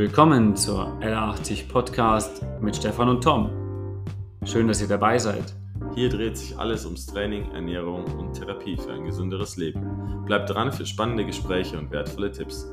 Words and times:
Willkommen 0.00 0.56
zur 0.56 0.98
L80 1.02 1.68
Podcast 1.68 2.42
mit 2.62 2.74
Stefan 2.74 3.10
und 3.10 3.22
Tom. 3.22 4.02
Schön, 4.46 4.66
dass 4.66 4.80
ihr 4.80 4.88
dabei 4.88 5.18
seid. 5.18 5.54
Hier 5.94 6.08
dreht 6.08 6.38
sich 6.38 6.56
alles 6.56 6.86
ums 6.86 7.04
Training, 7.04 7.50
Ernährung 7.50 8.06
und 8.18 8.32
Therapie 8.32 8.78
für 8.78 8.94
ein 8.94 9.04
gesünderes 9.04 9.58
Leben. 9.58 10.24
Bleibt 10.24 10.48
dran 10.48 10.72
für 10.72 10.86
spannende 10.86 11.26
Gespräche 11.26 11.78
und 11.78 11.90
wertvolle 11.90 12.32
Tipps. 12.32 12.64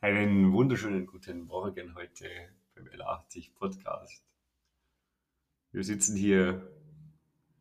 Einen 0.00 0.50
wunderschönen 0.54 1.04
guten 1.04 1.42
Morgen 1.42 1.94
heute 1.94 2.24
beim 2.74 2.86
L80 2.86 3.52
Podcast. 3.54 4.24
Wir 5.72 5.84
sitzen 5.84 6.16
hier. 6.16 6.66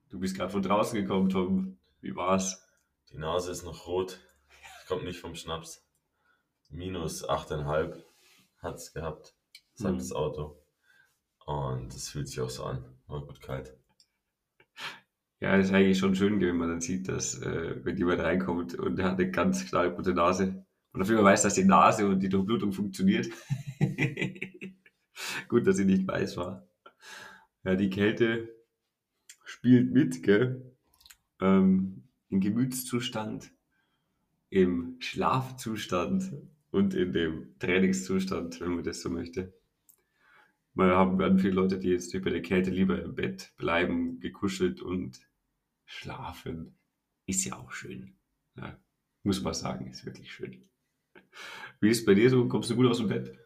Du 0.07 0.19
bist 0.19 0.37
gerade 0.37 0.51
von 0.51 0.61
draußen 0.61 0.97
gekommen, 0.97 1.27
Tom. 1.27 1.75
Wie 1.99 2.15
war's? 2.15 2.65
Die 3.11 3.17
Nase 3.17 3.51
ist 3.51 3.65
noch 3.65 3.87
rot. 3.87 4.24
Kommt 4.87 5.03
nicht 5.03 5.19
vom 5.19 5.35
Schnaps. 5.35 5.83
Minus 6.69 7.27
8,5 7.27 8.03
hat 8.59 8.75
es 8.75 8.93
gehabt, 8.93 9.33
sagt 9.73 9.93
Hm. 9.93 9.97
das 9.99 10.11
Auto. 10.11 10.61
Und 11.45 11.93
es 11.93 12.09
fühlt 12.09 12.27
sich 12.27 12.39
auch 12.41 12.49
so 12.49 12.65
an. 12.65 12.83
War 13.07 13.25
gut 13.25 13.41
kalt. 13.41 13.75
Ja, 15.39 15.55
ist 15.57 15.73
eigentlich 15.73 15.97
schon 15.99 16.15
schön, 16.15 16.39
wenn 16.39 16.57
man 16.57 16.69
dann 16.69 16.81
sieht, 16.81 17.07
dass 17.07 17.39
äh, 17.41 17.83
wenn 17.83 17.97
jemand 17.97 18.21
reinkommt 18.21 18.75
und 18.75 18.95
der 18.95 19.05
hat 19.05 19.19
eine 19.19 19.29
ganz 19.29 19.65
knallrote 19.65 20.13
Nase 20.13 20.65
und 20.91 21.01
auf 21.01 21.09
einmal 21.09 21.25
weiß, 21.25 21.43
dass 21.43 21.55
die 21.55 21.65
Nase 21.65 22.07
und 22.07 22.19
die 22.19 22.29
Durchblutung 22.29 22.71
funktioniert. 22.71 23.27
Gut, 25.47 25.67
dass 25.67 25.77
sie 25.77 25.85
nicht 25.85 26.07
weiß 26.07 26.37
war. 26.37 26.67
Ja, 27.63 27.75
die 27.75 27.89
Kälte 27.89 28.49
spielt 29.43 29.91
mit, 29.91 30.23
gell? 30.23 30.75
Ähm, 31.41 32.07
Im 32.29 32.39
Gemütszustand, 32.39 33.51
im 34.49 34.97
Schlafzustand 34.99 36.31
und 36.71 36.93
in 36.93 37.13
dem 37.13 37.57
Trainingszustand, 37.59 38.59
wenn 38.61 38.75
man 38.75 38.83
das 38.83 39.01
so 39.01 39.09
möchte. 39.09 39.53
Mal 40.73 40.91
haben 40.91 41.17
werden 41.19 41.39
viele 41.39 41.53
Leute, 41.53 41.79
die 41.79 41.89
jetzt 41.89 42.11
bei 42.11 42.29
der 42.29 42.41
Kälte 42.41 42.69
lieber 42.69 43.01
im 43.01 43.15
Bett 43.15 43.53
bleiben, 43.57 44.19
gekuschelt 44.19 44.81
und 44.81 45.19
schlafen. 45.85 46.77
Ist 47.25 47.45
ja 47.45 47.57
auch 47.57 47.71
schön. 47.71 48.17
Ja, 48.57 48.77
muss 49.23 49.41
man 49.41 49.53
sagen, 49.53 49.87
ist 49.87 50.05
wirklich 50.05 50.31
schön. 50.31 50.65
Wie 51.79 51.89
ist 51.89 51.99
es 51.99 52.05
bei 52.05 52.13
dir 52.13 52.29
so? 52.29 52.47
Kommst 52.47 52.69
du 52.69 52.75
gut 52.75 52.87
aus 52.87 52.97
dem 52.97 53.07
Bett? 53.07 53.37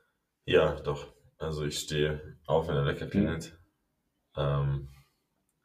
Ja, 0.45 0.79
doch. 0.81 1.13
Also 1.37 1.65
ich 1.65 1.79
stehe 1.79 2.37
auf, 2.45 2.67
wenn 2.67 2.75
der 2.75 2.85
Wecker 2.85 3.07
klingelt. 3.07 3.57
Ähm, 4.35 4.89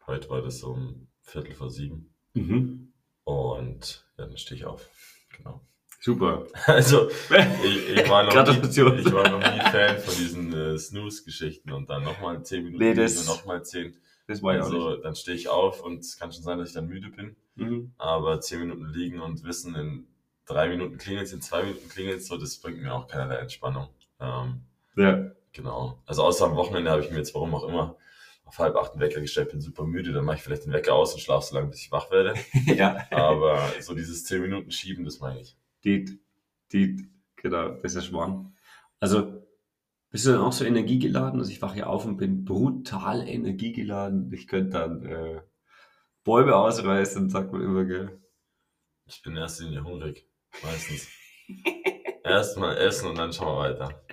heute 0.07 0.31
war 0.31 0.43
das 0.43 0.63
um 0.63 1.09
Viertel 1.23 1.55
vor 1.55 1.71
sieben. 1.71 2.15
Mhm. 2.35 2.93
Und 3.25 4.07
ja, 4.19 4.27
dann 4.27 4.37
stehe 4.37 4.61
ich 4.61 4.67
auf. 4.67 4.91
Genau. 5.37 5.61
Super. 6.01 6.47
Also, 6.67 7.09
ich, 7.09 7.89
ich, 7.97 8.09
war 8.11 8.25
noch 8.25 8.35
nie, 8.35 8.69
ich 8.69 9.13
war 9.13 9.29
noch 9.31 9.41
nie 9.41 9.61
Fan 9.71 9.99
von 9.99 10.15
diesen 10.15 10.53
äh, 10.53 10.79
Snooze-Geschichten 10.79 11.73
und 11.73 11.89
dann 11.89 12.05
nochmal 12.05 12.43
10 12.45 12.65
Minuten 12.65 12.83
Nee, 12.83 12.91
liegen 12.91 13.03
das- 13.03 13.19
und 13.19 13.27
nochmal 13.27 13.65
10. 13.65 13.97
Das 14.27 14.43
war 14.43 14.55
ja 14.55 14.63
Also, 14.63 14.97
dann 14.97 15.15
stehe 15.17 15.37
ich 15.37 15.49
auf 15.49 15.83
und 15.83 16.01
es 16.01 16.19
kann 16.19 16.33
schon 16.33 16.43
sein, 16.43 16.59
dass 16.59 16.69
ich 16.69 16.75
dann 16.75 16.87
müde 16.89 17.09
bin. 17.11 17.37
Mhm. 17.57 17.93
Aber 17.99 18.41
10 18.41 18.61
Minuten 18.61 18.87
liegen 18.93 19.21
und 19.21 19.45
wissen, 19.45 19.75
in 19.75 20.07
drei 20.47 20.69
Minuten 20.69 20.99
klingelt 20.99 21.33
in 21.33 21.41
zwei 21.43 21.63
Minuten 21.63 21.89
klingelt 21.89 22.23
so, 22.25 22.37
das 22.37 22.57
bringt 22.59 22.83
mir 22.83 22.93
auch 22.95 23.07
keinerlei 23.09 23.37
Entspannung. 23.37 23.89
Ähm, 24.21 24.61
Ja. 24.97 25.31
genau. 25.53 26.03
Also, 26.07 26.23
außer 26.23 26.47
am 26.47 26.57
Wochenende 26.57 26.91
habe 26.91 27.03
ich 27.03 27.11
mir 27.11 27.19
jetzt, 27.19 27.35
warum 27.35 27.55
auch 27.55 27.67
immer, 27.69 27.97
auf 28.45 28.59
halb 28.59 28.77
acht 28.77 28.93
einen 28.93 29.01
Wecker 29.01 29.21
gestellt, 29.21 29.51
bin 29.51 29.61
super 29.61 29.85
müde, 29.85 30.13
dann 30.13 30.25
mache 30.25 30.37
ich 30.37 30.43
vielleicht 30.43 30.67
den 30.67 30.73
Wecker 30.73 30.95
aus 30.95 31.15
und 31.15 31.21
schlafe 31.21 31.47
so 31.47 31.55
lange, 31.55 31.69
bis 31.69 31.81
ich 31.81 31.93
wach 31.93 32.11
werde. 32.11 32.35
ja. 32.67 33.07
Aber 33.11 33.73
so 33.81 33.95
dieses 33.95 34.25
10 34.25 34.43
Minuten 34.43 34.71
schieben, 34.71 35.05
das 35.05 35.21
meine 35.21 35.41
ich. 35.41 35.57
Die, 35.85 36.21
die, 36.73 37.09
genau, 37.37 37.71
das 37.71 37.95
ist 37.95 38.07
Schmarrn. 38.07 38.55
Also, 39.01 39.43
bist 40.11 40.27
du 40.27 40.33
dann 40.33 40.41
auch 40.41 40.53
so 40.53 40.65
energiegeladen? 40.65 41.41
Also, 41.41 41.51
ich 41.51 41.63
wache 41.63 41.79
ja 41.79 41.87
auf 41.87 42.05
und 42.05 42.17
bin 42.17 42.45
brutal 42.45 43.27
energiegeladen. 43.27 44.33
Ich 44.33 44.47
könnte 44.47 44.71
dann 44.71 45.05
äh, 45.05 45.41
Bäume 46.23 46.57
ausreißen, 46.57 47.29
sagt 47.31 47.53
man 47.53 47.63
immer, 47.63 47.85
gell? 47.85 48.21
Ich 49.07 49.23
bin 49.23 49.37
erst 49.37 49.61
in 49.61 49.67
Linie 49.67 49.85
hungrig, 49.85 50.27
meistens. 50.63 51.09
Erstmal 52.25 52.79
essen 52.79 53.11
und 53.11 53.19
dann 53.19 53.35
schauen 53.35 53.59
wir 53.59 53.71
weiter. 53.71 54.05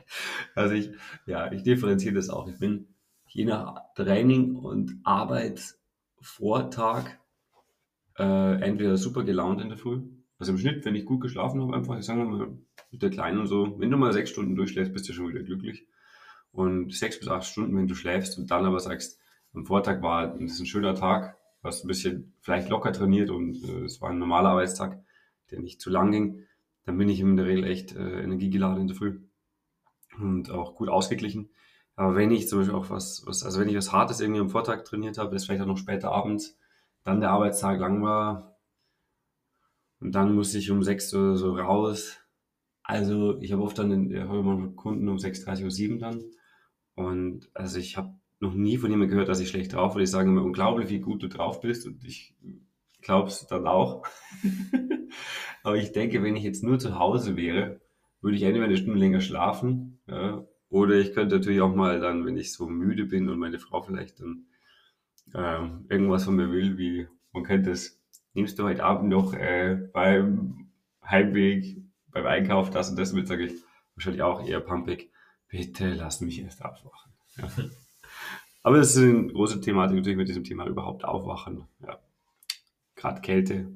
Also 0.54 0.76
ich, 0.76 0.92
ja, 1.26 1.50
ich 1.52 1.64
differenziere 1.64 2.16
das 2.16 2.30
auch. 2.30 2.50
Ich 2.50 2.60
bin 2.60 2.91
je 3.34 3.46
nach 3.46 3.94
Training 3.96 4.56
und 4.56 5.00
Arbeitsvortag 5.04 7.20
äh, 8.18 8.62
entweder 8.62 8.98
super 8.98 9.24
gelaunt 9.24 9.62
in 9.62 9.70
der 9.70 9.78
Früh. 9.78 10.02
Also 10.38 10.52
im 10.52 10.58
Schnitt, 10.58 10.84
wenn 10.86 10.96
ich 10.96 11.06
gut 11.06 11.22
geschlafen 11.22 11.62
habe, 11.62 11.76
einfach, 11.76 11.98
ich 11.98 12.06
sage 12.06 12.24
mal, 12.24 12.58
mit 12.92 13.02
der 13.02 13.10
Kleinen 13.10 13.40
und 13.40 13.48
so, 13.48 13.80
wenn 13.80 13.90
du 13.90 13.98
mal 13.98 14.12
sechs 14.12 14.32
Stunden 14.32 14.56
durchschläfst, 14.56 14.92
bist 14.92 15.08
du 15.08 15.14
schon 15.14 15.30
wieder 15.30 15.44
glücklich. 15.44 15.88
Und 16.52 16.94
sechs 16.94 17.20
bis 17.20 17.30
acht 17.30 17.46
Stunden, 17.46 17.78
wenn 17.78 17.88
du 17.88 17.96
schläfst 17.96 18.38
und 18.38 18.52
dann 18.52 18.66
aber 18.66 18.80
sagst, 18.80 19.20
am 19.54 19.66
Vortag 19.66 20.02
war 20.02 20.38
ist 20.40 20.60
ein 20.60 20.66
schöner 20.66 20.96
Tag, 20.96 21.38
hast 21.64 21.86
ein 21.86 21.88
bisschen 21.88 22.34
vielleicht 22.42 22.70
locker 22.70 22.92
trainiert 22.92 23.30
und 23.30 23.64
äh, 23.64 23.86
es 23.86 24.02
war 24.02 24.10
ein 24.10 24.20
normaler 24.20 24.50
Arbeitstag, 24.50 25.02
der 25.52 25.62
nicht 25.62 25.80
zu 25.80 25.90
lang 25.90 26.12
ging, 26.12 26.44
dann 26.86 26.98
bin 26.98 27.08
ich 27.08 27.20
in 27.20 27.38
der 27.38 27.46
Regel 27.46 27.64
echt 27.64 27.96
äh, 27.96 28.22
energiegeladen 28.22 28.82
in 28.82 28.88
der 28.88 28.98
Früh 28.98 29.22
und 30.18 30.50
auch 30.50 30.76
gut 30.76 30.90
ausgeglichen. 30.90 31.52
Aber 31.96 32.16
wenn 32.16 32.32
ich 32.32 32.48
zum 32.48 32.60
Beispiel 32.60 32.76
auch 32.76 32.90
was, 32.90 33.24
was, 33.26 33.44
also 33.44 33.60
wenn 33.60 33.70
ich 33.70 33.76
was 33.76 33.92
Hartes 33.92 34.22
irgendwie 34.22 34.42
am 34.42 34.50
Vortag 34.50 34.84
trainiert 34.84 35.18
habe, 35.18 35.34
das 35.34 35.46
vielleicht 35.46 35.62
auch 35.62 35.68
noch 35.68 35.78
später 35.78 36.12
abends, 36.12 36.58
dann 37.04 37.20
der 37.20 37.32
Arbeitstag 37.32 37.80
lang 37.80 38.02
war 38.04 38.58
und 40.00 40.14
dann 40.14 40.36
muss 40.36 40.54
ich 40.56 40.72
um 40.72 40.84
sechs 40.84 41.14
oder 41.14 41.36
so 41.36 41.56
raus. 41.56 42.20
Also 42.84 43.40
ich 43.40 43.52
habe 43.52 43.62
oft 43.62 43.78
dann 43.78 44.12
ich 44.12 44.20
habe 44.20 44.40
immer 44.40 44.70
Kunden 44.70 45.08
um 45.08 45.18
6.30 45.18 45.64
Uhr 45.64 45.72
7 45.72 46.00
dann 46.00 46.24
und 46.96 47.50
also 47.54 47.78
ich 47.80 47.98
habe 47.98 48.14
noch 48.40 48.54
nie 48.54 48.78
von 48.78 48.90
jemandem 48.90 49.12
gehört, 49.12 49.30
dass 49.30 49.40
ich 49.40 49.50
schlecht 49.50 49.74
drauf 49.74 49.94
bin. 49.94 50.02
Die 50.02 50.08
sagen 50.08 50.32
immer 50.32 50.44
unglaublich, 50.44 50.90
wie 50.90 51.00
gut 51.00 51.22
du 51.22 51.28
drauf 51.28 51.62
bist 51.62 51.86
und 51.86 52.04
ich 52.04 52.36
glaub's 53.02 53.46
dann 53.48 53.68
auch. 53.68 54.04
Aber 55.64 55.78
ich 55.78 55.92
denke, 55.92 56.24
wenn 56.24 56.36
ich 56.36 56.44
jetzt 56.44 56.64
nur 56.64 56.80
zu 56.80 56.98
Hause 56.98 57.38
wäre, 57.38 57.80
würde 58.22 58.38
ich 58.38 58.44
entweder 58.44 58.66
eine 58.66 58.78
Stunde 58.78 59.00
länger 59.00 59.22
schlafen, 59.22 60.00
ja, 60.08 60.46
oder 60.72 60.96
ich 60.96 61.14
könnte 61.14 61.36
natürlich 61.36 61.62
auch 61.62 61.76
mal 61.76 62.00
dann, 62.00 62.26
wenn 62.26 62.38
ich 62.38 62.54
so 62.54 62.68
müde 62.68 63.06
bin 63.06 63.30
und 63.30 63.38
meine 63.38 63.60
Frau 63.60 63.82
vielleicht 63.82 64.22
dann 64.22 64.46
ähm, 65.36 65.86
irgendwas 65.90 66.24
von 66.24 66.36
mir 66.36 66.50
will, 66.50 66.78
wie 66.78 67.08
man 67.34 67.44
könnte 67.44 67.72
es, 67.72 68.02
nimmst 68.34 68.58
du 68.58 68.64
heute 68.64 68.84
Abend 68.84 69.10
noch 69.10 69.34
äh, 69.34 69.76
beim 69.94 70.72
Heimweg, 71.06 71.84
beim 72.08 72.26
Einkauf 72.26 72.70
das 72.70 72.90
und 72.90 72.98
das 72.98 73.12
mit, 73.12 73.28
sage 73.28 73.46
ich 73.46 73.54
wahrscheinlich 73.96 74.22
auch 74.22 74.48
eher 74.48 74.62
pumpig, 74.62 75.12
bitte 75.50 75.94
lass 75.94 76.22
mich 76.22 76.42
erst 76.42 76.64
aufwachen. 76.64 77.12
Ja. 77.38 77.50
Aber 78.64 78.78
das 78.78 78.96
ist 78.96 79.04
eine 79.04 79.28
große 79.28 79.60
Thematik 79.60 79.98
natürlich 79.98 80.18
mit 80.18 80.30
diesem 80.30 80.46
Thema 80.46 80.68
überhaupt 80.68 81.04
aufwachen. 81.04 81.68
Ja. 81.82 82.00
Gerade 82.96 83.20
Kälte. 83.22 83.68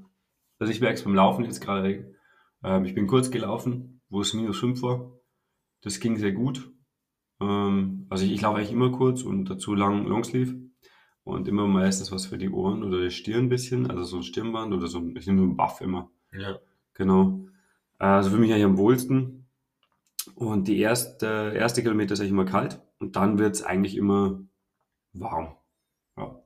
Also 0.60 0.72
ich 0.72 0.80
merke 0.80 0.96
es 0.96 1.04
beim 1.04 1.16
Laufen 1.16 1.44
jetzt 1.44 1.60
gerade. 1.60 2.16
Ähm, 2.64 2.86
ich 2.86 2.96
bin 2.96 3.08
kurz 3.08 3.32
gelaufen, 3.32 4.02
wo 4.08 4.22
es 4.22 4.34
minus 4.34 4.60
5 4.60 4.82
war. 4.82 5.12
Das 5.82 6.00
ging 6.00 6.18
sehr 6.18 6.32
gut. 6.32 6.72
Ähm, 7.40 8.07
also 8.09 8.25
ich, 8.25 8.34
ich 8.34 8.41
laufe 8.41 8.57
eigentlich 8.57 8.72
immer 8.72 8.91
kurz 8.91 9.23
und 9.23 9.46
dazu 9.46 9.73
lang 9.75 10.06
Longsleeve. 10.06 10.66
Und 11.23 11.47
immer 11.47 11.68
meistens 11.68 12.12
was 12.12 12.28
für 12.28 12.38
die 12.38 12.51
Ohren 12.51 12.84
oder 12.84 13.01
die 13.01 13.09
Stirn 13.09 13.46
ein 13.46 13.50
bisschen. 13.50 13.90
Also 13.90 14.03
so 14.03 14.18
ein 14.18 14.23
Stirnband 14.23 14.73
oder 14.73 14.85
so 14.88 15.00
ein, 15.00 15.16
ich 15.16 15.25
nehme 15.25 15.40
so 15.40 15.46
einen 15.46 15.57
Buff 15.57 15.81
immer. 15.81 16.12
Ja. 16.31 16.59
Genau. 16.94 17.47
Also 17.97 18.29
für 18.29 18.38
mich 18.38 18.51
eigentlich 18.51 18.66
am 18.66 18.78
wohlsten. 18.78 19.47
Und 20.35 20.68
die 20.68 20.79
erste, 20.79 21.53
erste 21.56 21.81
Kilometer 21.81 22.13
ist 22.13 22.19
eigentlich 22.19 22.31
immer 22.31 22.46
kalt. 22.46 22.81
Und 23.00 23.16
dann 23.16 23.40
wird 23.40 23.56
es 23.56 23.63
eigentlich 23.63 23.97
immer 23.97 24.40
warm. 25.13 25.56
Ja. 26.16 26.44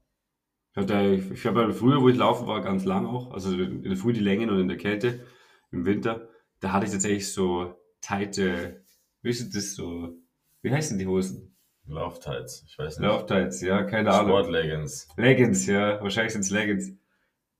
Ich 0.71 0.77
hatte, 0.77 1.23
ich 1.33 1.45
habe 1.45 1.73
früher, 1.73 2.01
wo 2.01 2.07
ich 2.07 2.17
laufen 2.17 2.47
war, 2.47 2.61
ganz 2.61 2.85
lang 2.85 3.05
auch. 3.05 3.33
Also 3.33 3.51
in 3.53 3.83
der 3.83 3.97
Früh 3.97 4.13
die 4.13 4.19
Längen 4.19 4.49
und 4.49 4.59
in 4.59 4.67
der 4.69 4.77
Kälte 4.77 5.25
im 5.71 5.85
Winter. 5.85 6.29
Da 6.61 6.71
hatte 6.71 6.85
ich 6.85 6.91
tatsächlich 6.91 7.31
so 7.31 7.75
tighte, 8.01 8.85
wie 9.21 9.29
ist 9.29 9.55
das 9.55 9.75
so, 9.75 10.17
wie 10.61 10.71
heißen 10.71 10.97
die 10.99 11.07
Hosen? 11.07 11.55
Lauftights, 11.87 12.63
ich 12.67 12.77
weiß 12.77 12.99
nicht. 12.99 13.07
Lauftights, 13.07 13.61
ja, 13.61 13.83
keine 13.83 14.11
Ahnung. 14.11 14.29
Sportleggings. 14.29 15.07
Leggings, 15.17 15.65
ja, 15.65 15.99
wahrscheinlich 16.01 16.33
sind 16.33 16.41
es 16.41 16.51
Leggings. 16.51 16.91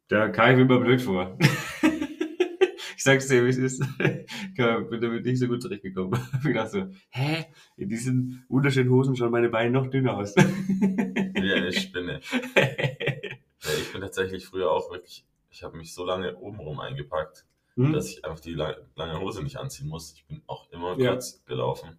Da 0.08 0.30
kam 0.30 0.52
ich 0.52 0.56
mir 0.58 0.62
immer 0.64 0.80
blöd 0.80 1.02
vor. 1.02 1.38
ich 2.96 3.04
sag's 3.04 3.28
dir, 3.28 3.44
wie 3.46 3.50
es 3.50 3.58
ist. 3.58 3.84
Ich 4.62 4.90
bin 4.90 5.00
damit 5.00 5.26
nicht 5.26 5.40
so 5.40 5.48
gut 5.48 5.62
zurechtgekommen. 5.62 6.20
Ich 6.46 6.54
dachte 6.54 6.70
so, 6.70 6.88
hä? 7.12 7.46
In 7.78 7.88
diesen 7.88 8.44
wunderschönen 8.50 8.90
Hosen 8.92 9.16
schauen 9.16 9.32
meine 9.32 9.48
Beine 9.50 9.72
noch 9.72 9.88
dünner 9.88 10.18
aus. 10.18 10.36
Wie 10.36 11.54
eine 11.54 11.72
Spinne. 11.72 12.20
Ja, 12.56 13.70
ich 13.80 13.92
bin 13.94 14.02
tatsächlich 14.02 14.46
früher 14.46 14.70
auch 14.72 14.92
wirklich, 14.92 15.26
ich 15.50 15.64
habe 15.64 15.78
mich 15.78 15.94
so 15.94 16.04
lange 16.06 16.36
obenrum 16.38 16.80
eingepackt, 16.82 17.46
Hm? 17.76 17.94
dass 17.94 18.10
ich 18.10 18.26
einfach 18.26 18.40
die 18.42 18.54
la- 18.54 18.76
lange 18.96 19.20
Hose 19.22 19.42
nicht 19.44 19.56
anziehen 19.58 19.88
muss. 19.88 20.14
Ich 20.14 20.26
bin 20.26 20.42
auch 20.48 20.70
immer 20.72 20.98
Ja. 21.00 21.12
kurz 21.12 21.44
gelaufen. 21.46 21.98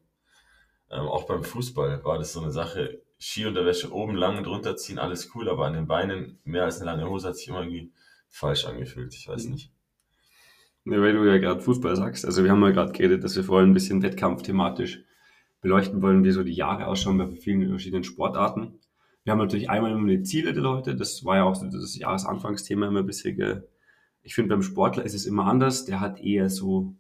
Ähm, 0.91 1.07
auch 1.07 1.27
beim 1.27 1.45
Fußball 1.45 2.05
war 2.05 2.19
das 2.19 2.33
so 2.33 2.41
eine 2.41 2.51
Sache. 2.51 3.03
Skiunterwäsche 3.19 3.93
oben 3.93 4.17
lang 4.17 4.39
und 4.39 4.45
drunter 4.47 4.77
ziehen, 4.77 4.99
alles 4.99 5.31
cool, 5.35 5.49
aber 5.49 5.67
an 5.67 5.75
den 5.75 5.87
Beinen 5.87 6.39
mehr 6.45 6.65
als 6.65 6.81
eine 6.81 6.91
lange 6.91 7.09
Hose 7.09 7.29
hat 7.29 7.37
sich 7.37 7.49
immer 7.49 7.61
irgendwie 7.61 7.93
falsch 8.29 8.65
angefühlt. 8.65 9.15
Ich 9.15 9.29
weiß 9.29 9.45
Mhm. 9.45 9.51
nicht. 9.53 9.73
Ja, 10.87 11.01
weil 11.03 11.13
du 11.13 11.25
ja 11.25 11.37
gerade 11.39 11.61
Fußball 11.61 11.95
sagst. 11.97 12.25
Also 12.25 12.43
wir 12.43 12.51
haben 12.51 12.63
ja 12.63 12.71
gerade 12.71 12.93
geredet, 12.93 13.23
dass 13.23 13.37
wir 13.37 13.45
vorhin 13.45 13.71
ein 13.71 13.75
bisschen 13.75 14.03
wettkampfthematisch 14.03 15.05
beleuchten 15.61 16.01
wollen, 16.01 16.25
wie 16.25 16.31
so 16.31 16.43
die 16.43 16.55
Jahre 16.55 16.87
ausschauen 16.87 17.19
bei 17.19 17.27
vielen 17.27 17.69
verschiedenen 17.69 18.05
Sportarten. 18.05 18.79
Wir 19.23 19.33
haben 19.33 19.39
natürlich 19.39 19.69
einmal 19.69 19.93
immer 19.93 20.09
die 20.09 20.23
Ziele 20.23 20.55
der 20.55 20.63
Leute. 20.63 20.97
Das 20.97 21.23
war 21.27 21.37
ja 21.37 21.45
auch 21.45 21.55
so 21.55 21.67
das 21.67 21.99
Jahresanfangsthema 21.99 22.89
immer 22.89 23.03
bisher. 23.03 23.65
Ich 24.23 24.35
finde, 24.35 24.49
beim 24.55 24.63
Sportler 24.63 25.05
ist 25.05 25.15
es 25.15 25.27
immer 25.27 25.45
anders. 25.45 25.85
Der 25.85 26.01
hat 26.01 26.19
eher 26.21 26.49
so, 26.49 26.95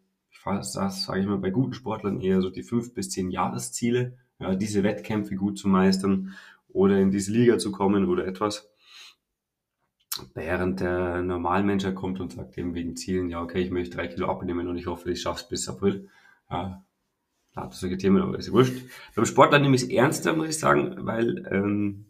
das 0.44 0.72
sage 0.72 1.20
ich 1.20 1.26
mal, 1.26 1.38
bei 1.38 1.50
guten 1.50 1.74
Sportlern 1.74 2.20
eher 2.20 2.40
so 2.40 2.50
die 2.50 2.62
fünf 2.62 2.94
bis 2.94 3.10
zehn 3.10 3.30
Jahresziele, 3.30 4.18
ja, 4.38 4.54
diese 4.54 4.82
Wettkämpfe 4.82 5.34
gut 5.36 5.58
zu 5.58 5.68
meistern 5.68 6.34
oder 6.68 6.98
in 6.98 7.10
diese 7.10 7.32
Liga 7.32 7.58
zu 7.58 7.72
kommen 7.72 8.06
oder 8.06 8.26
etwas. 8.26 8.70
Während 10.34 10.80
der 10.80 11.22
Normalmensch 11.22 11.86
kommt 11.94 12.20
und 12.20 12.32
sagt 12.32 12.58
eben 12.58 12.74
wegen 12.74 12.96
Zielen, 12.96 13.28
ja, 13.28 13.40
okay, 13.42 13.60
ich 13.60 13.70
möchte 13.70 13.96
drei 13.96 14.08
Kilo 14.08 14.28
abnehmen 14.28 14.68
und 14.68 14.76
ich 14.76 14.86
hoffe, 14.86 15.10
ich 15.10 15.22
schaffe 15.22 15.42
es 15.42 15.48
bis 15.48 15.68
April. 15.68 16.08
Ja, 16.50 16.84
hat 17.54 17.74
solche 17.74 17.98
Themen, 17.98 18.22
aber 18.22 18.38
ist 18.38 18.52
wurscht. 18.52 18.82
Beim 19.14 19.26
Sportler 19.26 19.58
nehme 19.58 19.76
ich 19.76 19.82
es 19.82 19.88
ernster, 19.88 20.34
muss 20.34 20.48
ich 20.48 20.58
sagen, 20.58 21.06
weil 21.06 21.46
ähm, 21.50 22.06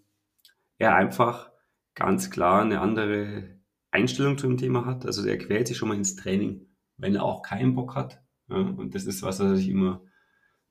er 0.79 0.95
einfach 0.95 1.51
ganz 1.95 2.31
klar 2.31 2.63
eine 2.63 2.81
andere 2.81 3.61
Einstellung 3.91 4.39
zu 4.39 4.47
dem 4.47 4.57
Thema 4.57 4.87
hat. 4.87 5.07
Also 5.07 5.27
er 5.27 5.39
quält 5.39 5.69
sich 5.69 5.77
schon 5.77 5.89
mal 5.89 5.97
ins 5.97 6.17
Training, 6.17 6.67
wenn 7.01 7.15
er 7.15 7.25
auch 7.25 7.43
keinen 7.43 7.75
Bock 7.75 7.95
hat. 7.95 8.23
Ja, 8.49 8.57
und 8.57 8.95
das 8.95 9.05
ist 9.05 9.23
was, 9.23 9.41
was 9.41 9.61
ich 9.61 9.69
immer 9.69 10.03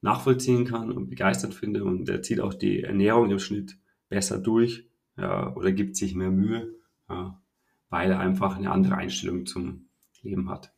nachvollziehen 0.02 0.66
kann 0.66 0.92
und 0.92 1.10
begeistert 1.10 1.54
finde. 1.54 1.84
Und 1.84 2.08
er 2.10 2.22
zieht 2.22 2.40
auch 2.40 2.54
die 2.54 2.84
Ernährung 2.84 3.30
im 3.32 3.40
Schnitt 3.40 3.78
besser 4.10 4.40
durch 4.40 4.90
ja, 5.18 5.54
oder 5.56 5.72
gibt 5.72 5.96
sich 5.96 6.16
mehr 6.16 6.32
Mühe, 6.32 6.76
ja, 7.10 7.42
weil 7.90 8.12
er 8.12 8.20
einfach 8.20 8.56
eine 8.56 8.72
andere 8.72 8.96
Einstellung 8.96 9.46
zum 9.46 9.90
Leben 10.22 10.50
hat. 10.50 10.74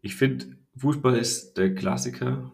Ich 0.00 0.16
finde, 0.16 0.56
Fußball 0.76 1.16
ist 1.16 1.54
der 1.54 1.74
Klassiker. 1.74 2.52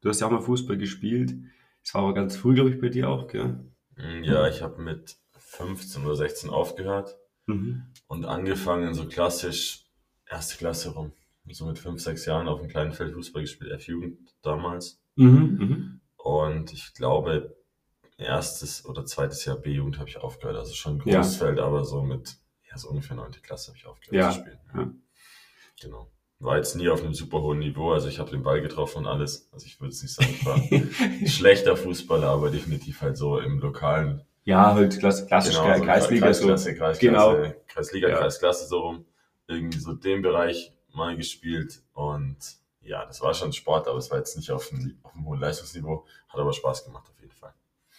Du 0.00 0.08
hast 0.08 0.20
ja 0.20 0.26
auch 0.26 0.32
mal 0.32 0.40
Fußball 0.40 0.76
gespielt. 0.76 1.34
Das 1.82 1.94
war 1.94 2.02
aber 2.02 2.14
ganz 2.14 2.36
früh, 2.36 2.54
glaube 2.54 2.70
ich, 2.70 2.80
bei 2.80 2.88
dir 2.88 3.08
auch, 3.08 3.28
gell? 3.28 3.64
Mm, 3.96 4.24
ja, 4.24 4.48
ich 4.48 4.62
habe 4.62 4.82
mit 4.82 5.16
15 5.38 6.04
oder 6.04 6.16
16 6.16 6.50
aufgehört 6.50 7.16
mhm. 7.46 7.84
und 8.06 8.24
angefangen 8.24 8.94
so 8.94 9.06
klassisch 9.06 9.83
erste 10.28 10.56
Klasse 10.56 10.90
rum. 10.90 11.12
So 11.50 11.66
mit 11.66 11.78
5, 11.78 12.00
6 12.00 12.24
Jahren 12.26 12.48
auf 12.48 12.60
dem 12.60 12.68
kleinen 12.68 12.92
Feld 12.92 13.12
Fußball 13.12 13.42
gespielt, 13.42 13.70
F-Jugend 13.72 14.18
damals. 14.42 15.00
Mhm, 15.16 15.58
mhm. 15.58 16.00
Und 16.16 16.72
ich 16.72 16.94
glaube, 16.94 17.54
erstes 18.16 18.84
oder 18.86 19.04
zweites 19.04 19.44
Jahr 19.44 19.56
B-Jugend 19.56 19.98
habe 19.98 20.08
ich 20.08 20.16
aufgehört. 20.16 20.56
Also 20.56 20.72
schon 20.74 20.98
Großfeld, 20.98 21.58
ja. 21.58 21.64
aber 21.64 21.84
so 21.84 22.02
mit, 22.02 22.36
ja, 22.70 22.78
so 22.78 22.88
ungefähr 22.88 23.16
9. 23.16 23.32
Klasse 23.42 23.68
habe 23.68 23.78
ich 23.78 23.86
aufgehört 23.86 24.14
ja. 24.14 24.30
zu 24.30 24.40
spielen. 24.40 24.60
Ja. 24.74 24.90
Genau. 25.82 26.10
War 26.40 26.56
jetzt 26.56 26.76
nie 26.76 26.88
auf 26.88 27.02
einem 27.02 27.14
super 27.14 27.42
hohen 27.42 27.58
Niveau, 27.58 27.92
also 27.92 28.08
ich 28.08 28.18
habe 28.18 28.30
den 28.30 28.42
Ball 28.42 28.60
getroffen 28.60 28.98
und 28.98 29.06
alles. 29.06 29.48
Also 29.52 29.66
ich 29.66 29.80
würde 29.80 29.92
es 29.92 30.02
nicht 30.02 30.14
sagen, 30.14 30.30
ich 30.30 30.44
war 30.44 30.56
ein 30.56 31.26
schlechter 31.26 31.76
Fußballer, 31.76 32.28
aber 32.28 32.50
definitiv 32.50 33.00
halt 33.02 33.16
so 33.16 33.38
im 33.38 33.58
lokalen. 33.60 34.22
Ja, 34.44 34.74
halt 34.74 34.98
klassisch 34.98 35.28
genau, 35.28 35.78
so 35.78 35.84
Kreisliga. 35.84 36.26
Kreisklasse, 36.26 36.72
so. 36.72 36.78
Kreisklasse, 36.78 37.00
genau. 37.00 37.54
Kreisliga. 37.66 38.18
Kreisklasse 38.18 38.66
so 38.66 38.78
rum. 38.80 39.06
Irgendwie 39.46 39.78
so 39.78 39.92
den 39.92 40.22
Bereich 40.22 40.72
mal 40.92 41.16
gespielt 41.16 41.82
und 41.92 42.36
ja, 42.80 43.04
das 43.06 43.20
war 43.22 43.34
schon 43.34 43.52
Sport, 43.52 43.88
aber 43.88 43.98
es 43.98 44.10
war 44.10 44.18
jetzt 44.18 44.36
nicht 44.36 44.50
auf 44.50 44.72
einem, 44.72 44.98
auf 45.02 45.14
einem 45.14 45.26
hohen 45.26 45.40
Leistungsniveau, 45.40 46.06
hat 46.28 46.40
aber 46.40 46.52
Spaß 46.52 46.84
gemacht 46.84 47.08
auf 47.10 47.20
jeden 47.20 47.32
Fall. 47.32 47.54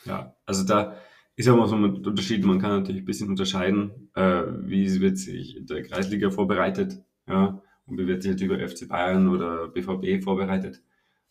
Ja, 0.05 0.35
also 0.45 0.63
da 0.63 0.97
ist 1.35 1.47
ja 1.47 1.53
immer 1.53 1.67
so 1.67 1.75
ein 1.75 2.05
Unterschied, 2.05 2.45
man 2.45 2.59
kann 2.59 2.71
natürlich 2.71 3.01
ein 3.01 3.05
bisschen 3.05 3.29
unterscheiden, 3.29 4.09
äh, 4.15 4.43
wie 4.59 5.01
wird 5.01 5.17
sich 5.17 5.57
der 5.61 5.83
Kreisliga 5.83 6.29
vorbereitet, 6.29 7.03
ja, 7.27 7.61
und 7.85 7.97
wie 7.97 8.07
wird 8.07 8.23
sich 8.23 8.31
jetzt 8.31 8.41
über 8.41 8.59
FC 8.59 8.87
Bayern 8.87 9.27
oder 9.27 9.67
BVB 9.67 10.23
vorbereitet. 10.23 10.81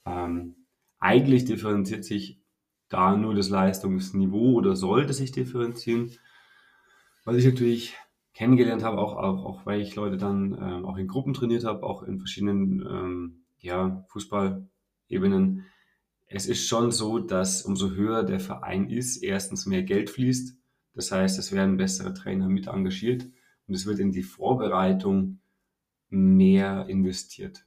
Ähm, 0.05 0.57
eigentlich 0.99 1.45
differenziert 1.45 2.05
sich 2.05 2.41
da 2.89 3.17
nur 3.17 3.35
das 3.35 3.49
Leistungsniveau 3.49 4.53
oder 4.55 4.77
sollte 4.77 5.13
sich 5.13 5.33
differenzieren. 5.33 6.13
Was 7.25 7.37
ich 7.37 7.47
natürlich 7.47 7.95
kennengelernt 8.35 8.83
habe, 8.83 8.99
auch, 8.99 9.17
auch, 9.17 9.45
auch 9.45 9.67
weil 9.67 9.81
ich 9.81 9.95
Leute 9.95 10.17
dann 10.17 10.53
äh, 10.53 10.85
auch 10.85 10.97
in 10.97 11.07
Gruppen 11.07 11.35
trainiert 11.35 11.65
habe, 11.65 11.85
auch 11.85 12.03
in 12.03 12.19
verschiedenen 12.19 12.81
ähm, 12.81 13.45
ja, 13.59 14.05
Fußballebenen. 14.09 15.65
Es 16.27 16.47
ist 16.47 16.67
schon 16.67 16.91
so, 16.91 17.21
dass 17.21 17.63
umso 17.63 17.93
höher 17.93 18.25
der 18.25 18.41
Verein 18.41 18.91
ist, 18.91 19.23
erstens 19.23 19.67
mehr 19.67 19.85
Geld 19.85 20.11
fließt. 20.11 20.57
Das 20.95 21.13
heißt, 21.13 21.39
es 21.39 21.53
werden 21.53 21.77
bessere 21.77 22.13
Trainer 22.13 22.49
mit 22.49 22.67
engagiert 22.67 23.25
und 23.67 23.75
es 23.75 23.87
wird 23.87 24.01
in 24.01 24.11
die 24.11 24.23
Vorbereitung 24.23 25.39
mehr 26.09 26.87
investiert. 26.89 27.67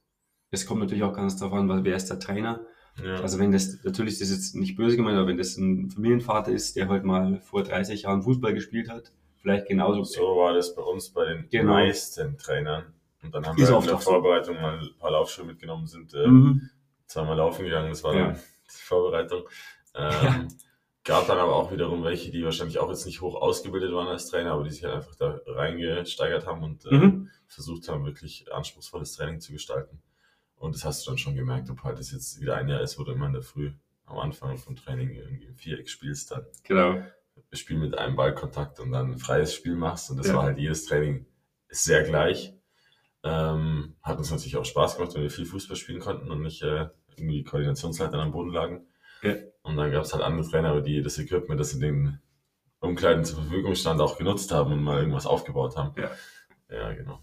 Es 0.50 0.66
kommt 0.66 0.80
natürlich 0.80 1.04
auch 1.04 1.14
ganz 1.14 1.36
darauf 1.36 1.54
an, 1.54 1.84
wer 1.84 1.96
ist 1.96 2.08
der 2.08 2.18
Trainer. 2.18 2.66
Ja. 3.02 3.20
Also 3.20 3.38
wenn 3.38 3.52
das, 3.52 3.82
natürlich 3.84 4.14
ist 4.14 4.22
das 4.22 4.30
jetzt 4.30 4.54
nicht 4.54 4.76
böse 4.76 4.96
gemeint, 4.96 5.16
aber 5.16 5.28
wenn 5.28 5.36
das 5.36 5.56
ein 5.56 5.90
Familienvater 5.90 6.52
ist, 6.52 6.76
der 6.76 6.88
halt 6.88 7.04
mal 7.04 7.40
vor 7.40 7.62
30 7.62 8.02
Jahren 8.02 8.22
Fußball 8.22 8.54
gespielt 8.54 8.88
hat, 8.88 9.12
vielleicht 9.40 9.66
genauso. 9.66 10.04
So 10.04 10.36
war 10.36 10.54
das 10.54 10.74
bei 10.74 10.82
uns 10.82 11.10
bei 11.10 11.24
den 11.26 11.48
genau. 11.48 11.72
meisten 11.72 12.36
Trainern. 12.36 12.94
Und 13.22 13.34
dann 13.34 13.46
haben 13.46 13.58
wir 13.58 13.68
in 13.68 13.84
der 13.84 13.98
Vorbereitung 13.98 14.56
so. 14.56 14.60
mal 14.60 14.78
ein 14.78 14.98
paar 14.98 15.10
Laufschuhe 15.10 15.44
mitgenommen, 15.44 15.86
sind 15.86 16.14
äh, 16.14 16.26
mhm. 16.26 16.70
zweimal 17.06 17.36
laufen 17.36 17.64
gegangen, 17.64 17.90
das 17.90 18.04
war 18.04 18.14
ja. 18.14 18.26
dann 18.26 18.34
die 18.34 18.82
Vorbereitung. 18.82 19.48
Ähm, 19.94 20.10
ja. 20.22 20.48
Gab 21.04 21.26
dann 21.26 21.38
aber 21.38 21.56
auch 21.56 21.72
wiederum 21.72 22.04
welche, 22.04 22.30
die 22.30 22.44
wahrscheinlich 22.44 22.78
auch 22.78 22.90
jetzt 22.90 23.06
nicht 23.06 23.22
hoch 23.22 23.34
ausgebildet 23.34 23.92
waren 23.92 24.08
als 24.08 24.28
Trainer, 24.28 24.52
aber 24.52 24.64
die 24.64 24.70
sich 24.70 24.84
halt 24.84 24.94
einfach 24.94 25.14
da 25.16 25.40
reingesteigert 25.46 26.46
haben 26.46 26.62
und 26.62 26.84
äh, 26.84 26.94
mhm. 26.94 27.30
versucht 27.46 27.88
haben, 27.88 28.04
wirklich 28.04 28.52
anspruchsvolles 28.52 29.14
Training 29.14 29.40
zu 29.40 29.52
gestalten. 29.52 30.02
Und 30.56 30.74
das 30.74 30.84
hast 30.84 31.06
du 31.06 31.10
dann 31.10 31.18
schon 31.18 31.34
gemerkt, 31.34 31.70
ob 31.70 31.82
halt 31.82 31.98
das 31.98 32.12
jetzt 32.12 32.40
wieder 32.40 32.56
ein 32.56 32.68
Jahr 32.68 32.82
ist, 32.82 32.98
wo 32.98 33.04
du 33.04 33.12
immer 33.12 33.26
in 33.26 33.32
der 33.32 33.42
Früh 33.42 33.72
am 34.04 34.18
Anfang 34.18 34.58
vom 34.58 34.76
Training 34.76 35.10
irgendwie 35.10 35.46
im 35.46 35.56
Viereck 35.56 35.88
spielst, 35.88 36.30
dann 36.30 36.44
genau. 36.64 37.02
Spiel 37.52 37.78
mit 37.78 37.96
einem 37.96 38.16
Ballkontakt 38.16 38.80
und 38.80 38.92
dann 38.92 39.12
ein 39.12 39.18
freies 39.18 39.54
Spiel 39.54 39.76
machst. 39.76 40.10
Und 40.10 40.18
das 40.18 40.28
ja. 40.28 40.34
war 40.34 40.44
halt 40.44 40.58
jedes 40.58 40.86
Training 40.86 41.26
sehr 41.68 42.02
gleich. 42.02 42.54
Ähm, 43.24 43.96
hat 44.02 44.18
uns 44.18 44.30
natürlich 44.30 44.56
auch 44.56 44.64
Spaß 44.64 44.96
gemacht, 44.96 45.14
wenn 45.14 45.22
wir 45.22 45.30
viel 45.30 45.46
Fußball 45.46 45.76
spielen 45.76 46.00
konnten 46.00 46.30
und 46.30 46.42
nicht 46.42 46.62
äh, 46.62 46.88
irgendwie 47.08 47.44
Koordinationsleitern 47.44 48.20
am 48.20 48.32
Boden 48.32 48.50
lagen. 48.50 48.86
Ja. 49.22 49.34
Und 49.62 49.76
dann 49.76 49.90
gab 49.90 50.04
es 50.04 50.12
halt 50.12 50.22
andere 50.22 50.48
Trainer, 50.48 50.80
die 50.80 51.02
das 51.02 51.18
Equipment, 51.18 51.60
das 51.60 51.74
in 51.74 51.80
den 51.80 52.20
Umkleiden 52.80 53.24
zur 53.24 53.42
Verfügung 53.42 53.74
stand, 53.74 54.00
auch 54.00 54.18
genutzt 54.18 54.52
haben 54.52 54.72
und 54.72 54.82
mal 54.82 54.98
irgendwas 54.98 55.26
aufgebaut 55.26 55.76
haben. 55.76 56.00
Ja, 56.00 56.10
ja 56.70 56.92
genau. 56.92 57.20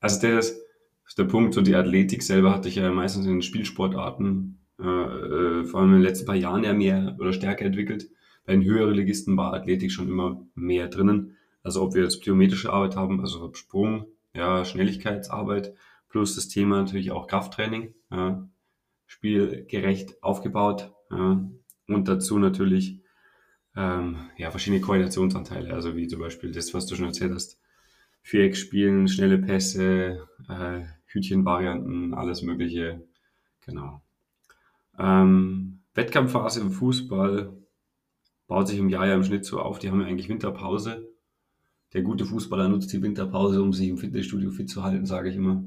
Also 0.00 0.20
der 0.22 0.38
ist, 0.38 0.58
ist 1.06 1.18
der 1.18 1.24
Punkt, 1.24 1.54
so 1.54 1.60
die 1.60 1.74
Athletik 1.74 2.22
selber 2.22 2.52
hatte 2.52 2.68
ich 2.68 2.76
ja 2.76 2.90
meistens 2.90 3.26
in 3.26 3.32
den 3.32 3.42
Spielsportarten, 3.42 4.58
äh, 4.80 4.84
äh, 4.84 5.64
vor 5.64 5.80
allem 5.80 5.90
in 5.90 5.96
den 5.96 6.02
letzten 6.02 6.26
paar 6.26 6.34
Jahren 6.34 6.64
ja 6.64 6.72
mehr 6.72 7.16
oder 7.18 7.32
stärker 7.32 7.66
entwickelt. 7.66 8.08
Den 8.50 8.64
höheren 8.64 8.94
Ligisten 8.94 9.36
war 9.36 9.54
Athletik 9.54 9.92
schon 9.92 10.08
immer 10.08 10.44
mehr 10.54 10.88
drinnen. 10.88 11.36
Also 11.62 11.82
ob 11.82 11.94
wir 11.94 12.02
jetzt 12.02 12.24
biometrische 12.24 12.72
Arbeit 12.72 12.96
haben, 12.96 13.20
also 13.20 13.52
Sprung, 13.54 14.06
ja, 14.34 14.64
Schnelligkeitsarbeit, 14.64 15.74
plus 16.08 16.34
das 16.34 16.48
Thema 16.48 16.76
natürlich 16.82 17.10
auch 17.10 17.26
Krafttraining, 17.26 17.94
ja, 18.10 18.48
spielgerecht 19.06 20.22
aufgebaut, 20.22 20.92
ja, 21.10 21.44
und 21.86 22.08
dazu 22.08 22.38
natürlich 22.38 23.00
ähm, 23.76 24.16
ja, 24.36 24.50
verschiedene 24.50 24.80
Koordinationsanteile, 24.80 25.72
also 25.72 25.96
wie 25.96 26.08
zum 26.08 26.20
Beispiel 26.20 26.52
das, 26.52 26.72
was 26.74 26.86
du 26.86 26.94
schon 26.94 27.06
erzählt 27.06 27.32
hast. 27.32 27.58
Viereck 28.22 28.56
spielen, 28.56 29.08
schnelle 29.08 29.38
Pässe, 29.38 30.28
äh, 30.48 30.82
Hütchenvarianten, 31.06 32.14
alles 32.14 32.42
Mögliche. 32.42 33.02
Genau. 33.64 34.02
Ähm, 34.98 35.80
Wettkampfphase 35.94 36.60
im 36.60 36.70
Fußball 36.70 37.52
baut 38.50 38.66
sich 38.66 38.80
im 38.80 38.88
Jahr 38.88 39.06
ja 39.06 39.14
im 39.14 39.22
Schnitt 39.22 39.44
so 39.44 39.60
auf. 39.60 39.78
Die 39.78 39.88
haben 39.88 40.00
ja 40.00 40.08
eigentlich 40.08 40.28
Winterpause. 40.28 41.08
Der 41.92 42.02
gute 42.02 42.26
Fußballer 42.26 42.68
nutzt 42.68 42.92
die 42.92 43.00
Winterpause, 43.00 43.62
um 43.62 43.72
sich 43.72 43.88
im 43.88 43.96
Fitnessstudio 43.96 44.50
fit 44.50 44.68
zu 44.68 44.82
halten, 44.82 45.06
sage 45.06 45.30
ich 45.30 45.36
immer. 45.36 45.62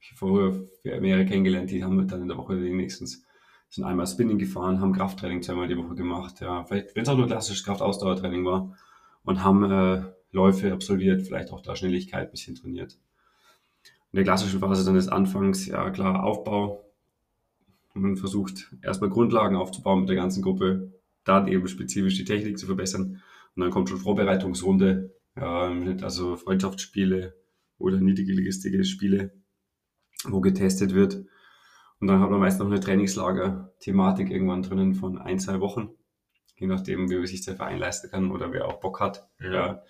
Ich 0.00 0.10
habe 0.10 0.18
vorher 0.18 1.00
mehrere 1.00 1.24
kennengelernt, 1.24 1.70
die 1.70 1.82
haben 1.82 2.06
dann 2.06 2.20
in 2.20 2.28
der 2.28 2.36
Woche 2.36 2.62
wenigstens 2.62 3.24
sind 3.70 3.84
einmal 3.84 4.06
Spinning 4.06 4.38
gefahren, 4.38 4.80
haben 4.80 4.92
Krafttraining 4.92 5.42
zweimal 5.42 5.66
die 5.66 5.78
Woche 5.78 5.94
gemacht, 5.94 6.40
ja, 6.40 6.64
vielleicht, 6.64 6.94
wenn 6.94 7.02
es 7.02 7.08
auch 7.08 7.16
nur 7.16 7.26
klassisches 7.26 7.64
Kraftausdauertraining 7.64 8.44
war 8.44 8.76
und 9.24 9.42
haben 9.42 9.64
äh, 9.70 10.02
Läufe 10.30 10.72
absolviert, 10.72 11.22
vielleicht 11.22 11.50
auch 11.50 11.62
da 11.62 11.74
Schnelligkeit 11.74 12.28
ein 12.28 12.30
bisschen 12.30 12.54
trainiert. 12.54 12.98
In 14.12 14.16
der 14.16 14.24
klassischen 14.24 14.60
Phase 14.60 14.84
dann 14.84 14.94
des 14.94 15.08
Anfangs, 15.08 15.66
ja 15.66 15.88
klar, 15.90 16.22
Aufbau. 16.22 16.84
Man 17.94 18.16
versucht 18.16 18.74
erstmal 18.82 19.08
Grundlagen 19.08 19.56
aufzubauen 19.56 20.00
mit 20.00 20.10
der 20.10 20.16
ganzen 20.16 20.42
Gruppe, 20.42 20.92
dann 21.26 21.48
eben 21.48 21.68
spezifisch 21.68 22.16
die 22.16 22.24
Technik 22.24 22.58
zu 22.58 22.66
verbessern. 22.66 23.22
Und 23.54 23.62
dann 23.62 23.70
kommt 23.70 23.88
schon 23.88 23.98
Vorbereitungsrunde, 23.98 25.14
ja, 25.36 25.70
also 26.02 26.36
Freundschaftsspiele 26.36 27.34
oder 27.78 27.98
niedrige 27.98 28.84
Spiele, 28.84 29.32
wo 30.24 30.40
getestet 30.40 30.94
wird. 30.94 31.24
Und 32.00 32.08
dann 32.08 32.20
hat 32.20 32.30
man 32.30 32.40
meist 32.40 32.60
noch 32.60 32.66
eine 32.66 32.80
Trainingslager-Thematik 32.80 34.30
irgendwann 34.30 34.62
drinnen 34.62 34.94
von 34.94 35.18
ein, 35.18 35.38
zwei 35.38 35.60
Wochen. 35.60 35.90
Je 36.56 36.66
nachdem, 36.66 37.10
wie 37.10 37.26
sich 37.26 37.44
der 37.44 37.56
Verein 37.56 37.78
leisten 37.78 38.10
kann 38.10 38.30
oder 38.30 38.52
wer 38.52 38.66
auch 38.66 38.80
Bock 38.80 39.00
hat. 39.00 39.28
Ja. 39.40 39.52
ja 39.52 39.82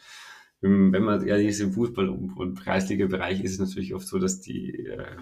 wenn 0.61 1.02
man 1.02 1.26
ehrlich 1.26 1.49
ist, 1.49 1.61
im 1.61 1.73
Fußball- 1.73 2.09
und 2.09 2.55
Preisliga-Bereich 2.55 3.43
ist 3.43 3.52
es 3.52 3.59
natürlich 3.59 3.95
oft 3.95 4.07
so, 4.07 4.19
dass 4.19 4.40
die 4.40 4.87
äh, 4.87 5.16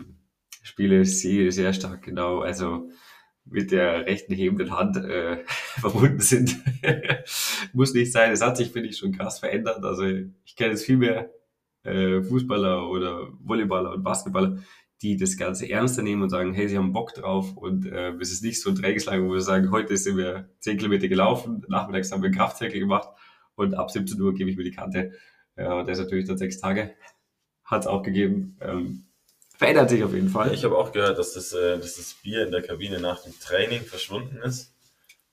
Spiele 0.62 1.04
sehr, 1.04 1.50
sehr 1.52 1.72
stark 1.72 2.02
genau, 2.02 2.40
also 2.40 2.88
mit 3.44 3.70
der 3.70 4.06
rechten 4.06 4.34
hebenden 4.34 4.76
Hand 4.76 4.96
äh, 4.96 5.44
verbunden 5.46 6.20
sind. 6.20 6.56
Muss 7.72 7.94
nicht 7.94 8.12
sein. 8.12 8.32
Es 8.32 8.42
hat 8.42 8.56
sich, 8.56 8.70
finde 8.70 8.88
ich, 8.88 8.98
schon 8.98 9.12
krass 9.12 9.38
verändert. 9.38 9.84
Also 9.84 10.04
ich 10.04 10.56
kenne 10.56 10.70
jetzt 10.70 10.84
viel 10.84 10.96
mehr 10.96 11.30
äh, 11.82 12.22
Fußballer 12.22 12.88
oder 12.88 13.28
Volleyballer 13.40 13.92
und 13.92 14.02
Basketballer, 14.02 14.58
die 15.02 15.16
das 15.16 15.36
Ganze 15.36 15.68
ernster 15.68 16.02
nehmen 16.02 16.22
und 16.22 16.30
sagen, 16.30 16.54
hey, 16.54 16.68
sie 16.68 16.78
haben 16.78 16.92
Bock 16.92 17.14
drauf 17.14 17.56
und 17.56 17.86
äh, 17.86 18.12
es 18.20 18.32
ist 18.32 18.42
nicht 18.42 18.60
so 18.60 18.70
ein 18.70 18.76
Trainingslager, 18.76 19.22
wo 19.22 19.32
wir 19.34 19.40
sagen, 19.40 19.70
heute 19.70 19.96
sind 19.96 20.16
wir 20.16 20.48
10 20.60 20.78
Kilometer 20.78 21.08
gelaufen, 21.08 21.64
nachmittags 21.68 22.10
haben 22.10 22.22
wir 22.22 22.28
einen 22.28 22.36
Kraftzirkel 22.36 22.80
gemacht 22.80 23.08
und 23.54 23.74
ab 23.74 23.90
17 23.90 24.20
Uhr 24.20 24.34
gebe 24.34 24.50
ich 24.50 24.56
mir 24.56 24.64
die 24.64 24.70
Kante. 24.70 25.12
Ja, 25.56 25.78
und 25.78 25.86
der 25.86 25.92
ist 25.92 26.00
natürlich 26.00 26.26
dann 26.26 26.38
sechs 26.38 26.58
Tage. 26.58 26.94
Hat 27.64 27.82
es 27.82 27.86
auch 27.86 28.02
gegeben. 28.02 28.56
Ähm, 28.60 29.06
verändert 29.64 29.90
sich 29.90 30.04
auf 30.04 30.14
jeden 30.14 30.28
Fall. 30.28 30.52
Ich 30.54 30.64
habe 30.64 30.76
auch 30.76 30.92
gehört, 30.92 31.18
dass 31.18 31.34
das, 31.34 31.52
äh, 31.52 31.78
dass 31.78 31.96
das 31.96 32.14
Bier 32.22 32.44
in 32.44 32.52
der 32.52 32.62
Kabine 32.62 33.00
nach 33.00 33.22
dem 33.22 33.32
Training 33.40 33.82
verschwunden 33.82 34.36
ist. 34.42 34.72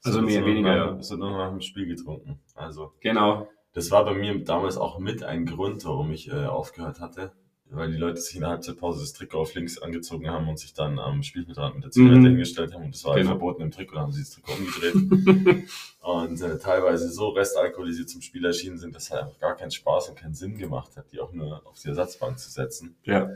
Also 0.04 0.22
mehr, 0.22 0.46
weniger, 0.46 0.76
ja. 0.76 0.98
Es 0.98 1.12
wird 1.12 1.20
nur 1.20 1.30
noch 1.30 1.38
nach 1.38 1.52
dem 1.52 1.62
Spiel 1.62 1.86
getrunken. 1.86 2.40
Also. 2.56 2.94
Genau. 3.02 3.48
Das 3.74 3.92
war 3.92 4.04
bei 4.04 4.14
mir 4.14 4.38
damals 4.44 4.78
auch 4.78 5.00
mit 5.00 5.24
ein 5.24 5.46
Grund, 5.46 5.86
warum 5.86 6.12
ich 6.12 6.30
äh, 6.30 6.46
aufgehört 6.46 7.00
hatte 7.00 7.32
weil 7.72 7.90
die 7.92 7.98
Leute 7.98 8.20
sich 8.20 8.36
in 8.36 8.42
der 8.42 8.50
Halbzeitpause 8.50 9.00
das 9.00 9.14
Trikot 9.14 9.40
auf 9.40 9.56
links 9.56 9.78
angezogen 9.78 10.30
haben 10.30 10.48
und 10.50 10.60
sich 10.60 10.74
dann 10.74 11.00
am 11.00 11.24
Spielfeldrand 11.24 11.76
mit 11.76 11.86
der 11.86 11.92
Zigarette 11.92 12.20
mhm. 12.20 12.26
hingestellt 12.26 12.74
haben 12.74 12.86
und 12.86 12.94
das 12.94 13.04
war 13.06 13.16
genau. 13.16 13.30
verboten 13.30 13.62
im 13.62 13.72
Trikot, 13.72 13.98
haben 13.98 14.12
sie 14.12 14.22
das 14.22 14.32
Trikot 14.32 14.54
umgedreht 14.54 15.70
und 16.02 16.42
äh, 16.42 16.58
teilweise 16.58 17.10
so 17.10 17.30
restalkoholisiert 17.30 18.10
zum 18.10 18.22
Spiel 18.22 18.46
erschienen 18.46 18.78
sind, 18.78 18.94
dass 18.94 19.10
halt 19.10 19.24
einfach 19.24 19.40
gar 19.40 19.56
keinen 19.56 19.72
Spaß 19.72 20.10
und 20.10 20.20
keinen 20.20 20.34
Sinn 20.34 20.58
gemacht 20.58 20.98
hat, 20.98 21.12
die 21.12 21.20
auch 21.20 21.32
nur 21.32 21.66
auf 21.66 21.80
die 21.80 21.88
Ersatzbank 21.88 22.40
zu 22.40 22.52
setzen. 22.52 22.98
Ja. 23.04 23.30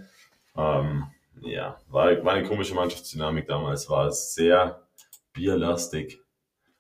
Ähm, 0.56 1.08
ja, 1.42 1.78
war, 1.88 2.24
war 2.24 2.34
eine 2.34 2.48
komische 2.48 2.76
Mannschaftsdynamik 2.76 3.48
damals, 3.48 3.90
war 3.90 4.12
sehr 4.12 4.82
bierlastig. 5.34 6.20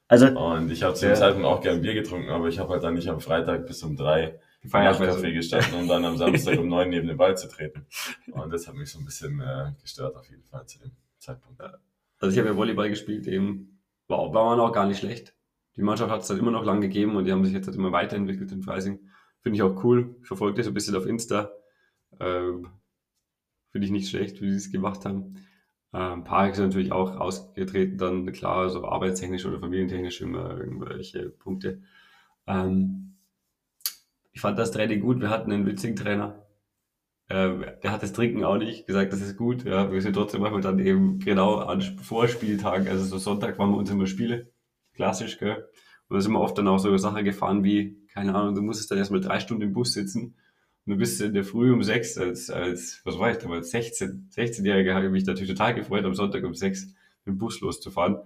Also, 0.07 0.27
und 0.27 0.71
ich 0.71 0.83
habe 0.83 0.93
zu 0.93 1.07
dem 1.07 1.15
Zeitpunkt 1.15 1.47
auch 1.47 1.61
gern 1.61 1.81
Bier 1.81 1.93
getrunken, 1.93 2.29
aber 2.29 2.47
ich 2.47 2.59
habe 2.59 2.69
halt 2.73 2.83
dann 2.83 2.93
nicht 2.93 3.09
am 3.09 3.19
Freitag 3.19 3.65
bis 3.65 3.81
um 3.83 3.95
drei 3.95 4.39
Feierabendcafé 4.67 5.33
gestanden, 5.33 5.73
um 5.79 5.87
dann 5.87 6.05
am 6.05 6.17
Samstag 6.17 6.59
um 6.59 6.67
neun 6.69 6.89
neben 6.89 7.07
den 7.07 7.17
Ball 7.17 7.37
zu 7.37 7.47
treten. 7.47 7.85
Und 8.31 8.51
das 8.51 8.67
hat 8.67 8.75
mich 8.75 8.91
so 8.91 8.99
ein 8.99 9.05
bisschen 9.05 9.39
äh, 9.39 9.71
gestört 9.81 10.15
auf 10.15 10.29
jeden 10.29 10.43
Fall 10.43 10.65
zu 10.67 10.79
dem 10.79 10.91
Zeitpunkt. 11.17 11.61
Also 11.61 12.31
ich 12.31 12.37
habe 12.37 12.49
ja 12.49 12.55
Volleyball 12.55 12.89
gespielt, 12.89 13.27
eben 13.27 13.79
war, 14.07 14.33
war 14.33 14.45
man 14.45 14.59
auch 14.59 14.71
gar 14.71 14.85
nicht 14.85 14.99
schlecht. 14.99 15.35
Die 15.75 15.81
Mannschaft 15.81 16.11
hat 16.11 16.21
es 16.21 16.27
dann 16.27 16.39
immer 16.39 16.51
noch 16.51 16.63
lang 16.63 16.81
gegeben 16.81 17.15
und 17.15 17.25
die 17.25 17.31
haben 17.31 17.43
sich 17.43 17.53
jetzt 17.53 17.67
halt 17.67 17.75
immer 17.75 17.91
weiterentwickelt 17.91 18.51
in 18.51 18.61
Freising. 18.61 18.99
Finde 19.41 19.57
ich 19.57 19.63
auch 19.63 19.83
cool. 19.83 20.15
Ich 20.21 20.27
verfolge 20.27 20.57
das 20.57 20.67
ein 20.67 20.73
bisschen 20.73 20.95
auf 20.95 21.05
Insta. 21.05 21.51
Ähm, 22.19 22.69
Finde 23.75 23.87
ich 23.87 23.91
nicht 23.91 24.07
schlecht, 24.09 24.41
wie 24.41 24.51
sie 24.51 24.55
es 24.55 24.71
gemacht 24.71 25.03
haben. 25.03 25.35
Ähm, 25.91 26.23
paar 26.23 26.53
sind 26.53 26.67
natürlich 26.67 26.93
auch 26.93 27.17
ausgetreten, 27.17 27.97
dann 27.97 28.31
klar, 28.31 28.69
so 28.69 28.85
arbeitstechnisch 28.85 29.45
oder 29.45 29.59
familientechnisch 29.59 30.21
immer 30.21 30.57
irgendwelche 30.57 31.29
Punkte. 31.29 31.81
Ähm, 32.47 33.17
ich 34.31 34.39
fand 34.39 34.57
das 34.57 34.71
Training 34.71 35.01
gut. 35.01 35.19
Wir 35.19 35.29
hatten 35.29 35.51
einen 35.51 35.65
witzigen 35.65 35.97
Trainer. 35.97 36.45
Äh, 37.27 37.75
der 37.83 37.91
hat 37.91 38.01
das 38.01 38.13
Trinken 38.13 38.45
auch 38.45 38.55
nicht 38.55 38.87
gesagt, 38.87 39.11
das 39.11 39.19
ist 39.19 39.35
gut. 39.35 39.65
Ja, 39.65 39.91
wir 39.91 40.01
sind 40.01 40.13
trotzdem 40.13 40.39
manchmal 40.39 40.61
dann 40.61 40.79
eben 40.79 41.19
genau 41.19 41.55
an 41.55 41.81
Vorspieltagen, 41.81 42.87
also 42.87 43.03
so 43.03 43.17
Sonntag 43.17 43.59
waren 43.59 43.71
wir 43.71 43.77
uns 43.77 43.91
immer 43.91 44.07
Spiele. 44.07 44.53
Klassisch, 44.93 45.37
gell? 45.37 45.67
Und 46.07 46.15
da 46.15 46.21
sind 46.21 46.31
wir 46.31 46.39
oft 46.39 46.57
dann 46.57 46.69
auch 46.69 46.79
so 46.79 46.87
eine 46.87 46.99
Sache 46.99 47.25
gefahren 47.25 47.65
wie, 47.65 48.07
keine 48.13 48.35
Ahnung, 48.35 48.55
du 48.55 48.61
musstest 48.61 48.89
dann 48.89 48.99
erstmal 48.99 49.19
drei 49.19 49.41
Stunden 49.41 49.63
im 49.63 49.73
Bus 49.73 49.91
sitzen 49.91 50.37
und 50.85 50.93
du 50.93 50.97
bist 50.97 51.19
in 51.21 51.33
der 51.33 51.43
Früh 51.43 51.73
um 51.73 51.81
sechs, 51.83 52.17
als, 52.17 52.49
als 52.49 53.01
was 53.05 53.17
war 53.17 53.31
ich 53.31 53.37
damals, 53.37 53.71
16, 53.71 54.29
16-Jähriger 54.35 54.93
habe 54.93 55.05
ich 55.05 55.11
mich 55.11 55.25
natürlich 55.25 55.49
total 55.49 55.73
gefreut, 55.73 56.05
am 56.05 56.13
Sonntag 56.13 56.43
um 56.43 56.53
sechs 56.53 56.85
mit 57.25 57.35
dem 57.35 57.37
Bus 57.37 57.59
loszufahren 57.61 58.17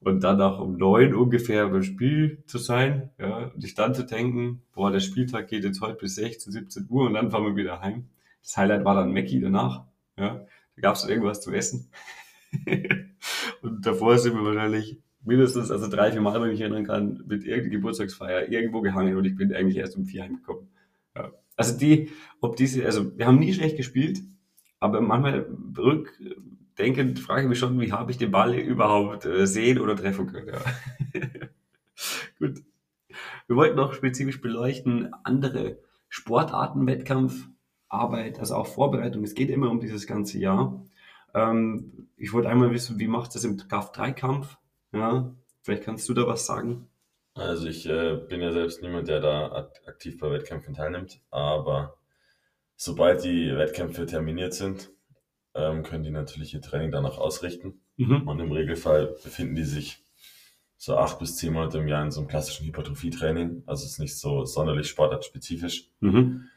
und 0.00 0.22
dann 0.22 0.40
auch 0.42 0.60
um 0.60 0.76
neun 0.76 1.14
ungefähr 1.14 1.68
beim 1.68 1.82
Spiel 1.82 2.42
zu 2.46 2.58
sein, 2.58 3.10
ja, 3.18 3.50
und 3.54 3.62
dich 3.62 3.74
dann 3.74 3.94
zu 3.94 4.04
denken, 4.04 4.62
boah, 4.74 4.90
der 4.90 5.00
Spieltag 5.00 5.48
geht 5.48 5.64
jetzt 5.64 5.80
heute 5.80 5.96
bis 5.96 6.16
16, 6.16 6.52
17 6.52 6.86
Uhr 6.90 7.06
und 7.06 7.14
dann 7.14 7.30
fahren 7.30 7.44
wir 7.44 7.56
wieder 7.56 7.80
heim. 7.80 8.08
Das 8.42 8.56
Highlight 8.56 8.84
war 8.84 8.94
dann 8.94 9.12
Mackie 9.12 9.40
danach, 9.40 9.84
ja, 10.18 10.44
da 10.76 10.82
gab 10.82 10.96
es 10.96 11.08
irgendwas 11.08 11.40
zu 11.40 11.52
essen. 11.52 11.90
und 13.62 13.86
davor 13.86 14.18
sind 14.18 14.34
wir 14.34 14.44
wahrscheinlich 14.44 15.00
mindestens, 15.22 15.70
also 15.70 15.88
drei, 15.88 16.12
vier 16.12 16.20
Mal, 16.20 16.34
wenn 16.34 16.48
ich 16.48 16.58
mich 16.58 16.60
erinnern 16.60 16.84
kann, 16.84 17.24
mit 17.26 17.44
irgendeiner 17.44 17.76
Geburtstagsfeier 17.76 18.48
irgendwo 18.50 18.82
gehangen 18.82 19.16
und 19.16 19.24
ich 19.24 19.36
bin 19.36 19.54
eigentlich 19.54 19.78
erst 19.78 19.96
um 19.96 20.04
vier 20.04 20.24
heimgekommen. 20.24 20.68
Ja. 21.16 21.30
Also 21.56 21.78
die, 21.78 22.10
ob 22.40 22.56
diese, 22.56 22.84
also 22.84 23.16
wir 23.16 23.26
haben 23.26 23.38
nie 23.38 23.54
schlecht 23.54 23.76
gespielt, 23.76 24.20
aber 24.80 25.00
manchmal 25.00 25.46
rück, 25.76 26.12
denkend 26.78 27.18
frage 27.20 27.42
ich 27.42 27.48
mich 27.48 27.58
schon, 27.58 27.80
wie 27.80 27.92
habe 27.92 28.10
ich 28.10 28.18
den 28.18 28.30
Ball 28.30 28.54
überhaupt 28.54 29.24
äh, 29.24 29.46
sehen 29.46 29.78
oder 29.78 29.96
treffen 29.96 30.26
können. 30.26 30.48
Ja. 30.48 31.20
Gut. 32.38 32.62
Wir 33.46 33.56
wollten 33.56 33.76
noch 33.76 33.94
spezifisch 33.94 34.40
beleuchten 34.40 35.12
andere 35.22 35.78
Sportarten, 36.08 36.86
Wettkampf, 36.86 37.48
Arbeit, 37.88 38.40
also 38.40 38.56
auch 38.56 38.66
Vorbereitung. 38.66 39.22
Es 39.22 39.34
geht 39.34 39.50
immer 39.50 39.70
um 39.70 39.80
dieses 39.80 40.06
ganze 40.06 40.38
Jahr. 40.38 40.82
Ähm, 41.34 42.08
ich 42.16 42.32
wollte 42.32 42.48
einmal 42.48 42.72
wissen, 42.72 42.98
wie 42.98 43.08
macht 43.08 43.34
es 43.36 43.44
im 43.44 43.56
KAF-3-Kampf? 43.56 44.56
Ja, 44.92 45.32
vielleicht 45.62 45.84
kannst 45.84 46.08
du 46.08 46.14
da 46.14 46.26
was 46.26 46.46
sagen. 46.46 46.88
Also 47.34 47.66
ich 47.66 47.86
äh, 47.86 48.16
bin 48.28 48.40
ja 48.40 48.52
selbst 48.52 48.80
niemand, 48.80 49.08
der 49.08 49.20
da 49.20 49.68
aktiv 49.86 50.18
bei 50.18 50.30
Wettkämpfen 50.30 50.74
teilnimmt, 50.74 51.20
aber 51.30 51.98
sobald 52.76 53.24
die 53.24 53.56
Wettkämpfe 53.56 54.06
terminiert 54.06 54.54
sind, 54.54 54.90
ähm, 55.54 55.82
können 55.82 56.04
die 56.04 56.10
natürlich 56.10 56.54
ihr 56.54 56.60
Training 56.60 56.92
danach 56.92 57.18
ausrichten. 57.18 57.80
Mhm. 57.96 58.28
Und 58.28 58.40
im 58.40 58.52
Regelfall 58.52 59.16
befinden 59.22 59.54
die 59.54 59.64
sich 59.64 60.04
so 60.76 60.96
acht 60.96 61.18
bis 61.18 61.36
zehn 61.36 61.52
Monate 61.52 61.78
im 61.78 61.88
Jahr 61.88 62.04
in 62.04 62.10
so 62.10 62.20
einem 62.20 62.28
klassischen 62.28 62.66
Hypertrophie-Training. 62.66 63.62
Also 63.66 63.84
es 63.84 63.92
ist 63.92 63.98
nicht 63.98 64.18
so 64.18 64.44
sonderlich 64.44 64.88
sportartspezifisch. 64.88 65.88
Mhm. 66.00 66.48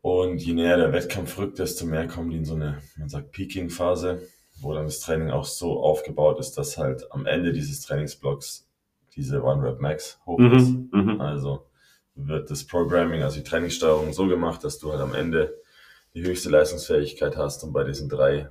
Und 0.00 0.38
je 0.38 0.52
näher 0.52 0.76
der 0.76 0.92
Wettkampf 0.92 1.38
rückt, 1.38 1.58
desto 1.58 1.86
mehr 1.86 2.06
kommen 2.06 2.30
die 2.30 2.36
in 2.38 2.44
so 2.44 2.54
eine, 2.54 2.82
man 2.96 3.08
sagt, 3.08 3.32
Peaking-Phase, 3.32 4.22
wo 4.60 4.74
dann 4.74 4.84
das 4.86 5.00
Training 5.00 5.30
auch 5.30 5.44
so 5.44 5.82
aufgebaut 5.82 6.38
ist, 6.38 6.58
dass 6.58 6.78
halt 6.78 7.10
am 7.12 7.26
Ende 7.26 7.52
dieses 7.52 7.80
Trainingsblocks 7.82 8.68
diese 9.16 9.42
One-Rep-Max 9.42 10.20
hoch 10.26 10.38
mhm. 10.38 10.52
ist. 10.52 10.70
Mhm. 10.92 11.20
Also 11.20 11.66
wird 12.14 12.50
das 12.50 12.66
Programming, 12.66 13.22
also 13.22 13.38
die 13.38 13.44
Trainingssteuerung 13.44 14.12
so 14.12 14.26
gemacht, 14.26 14.64
dass 14.64 14.78
du 14.78 14.92
halt 14.92 15.00
am 15.00 15.14
Ende 15.14 15.58
die 16.14 16.22
höchste 16.22 16.50
Leistungsfähigkeit 16.50 17.36
hast 17.36 17.64
und 17.64 17.72
bei 17.72 17.84
diesen 17.84 18.08
drei 18.08 18.50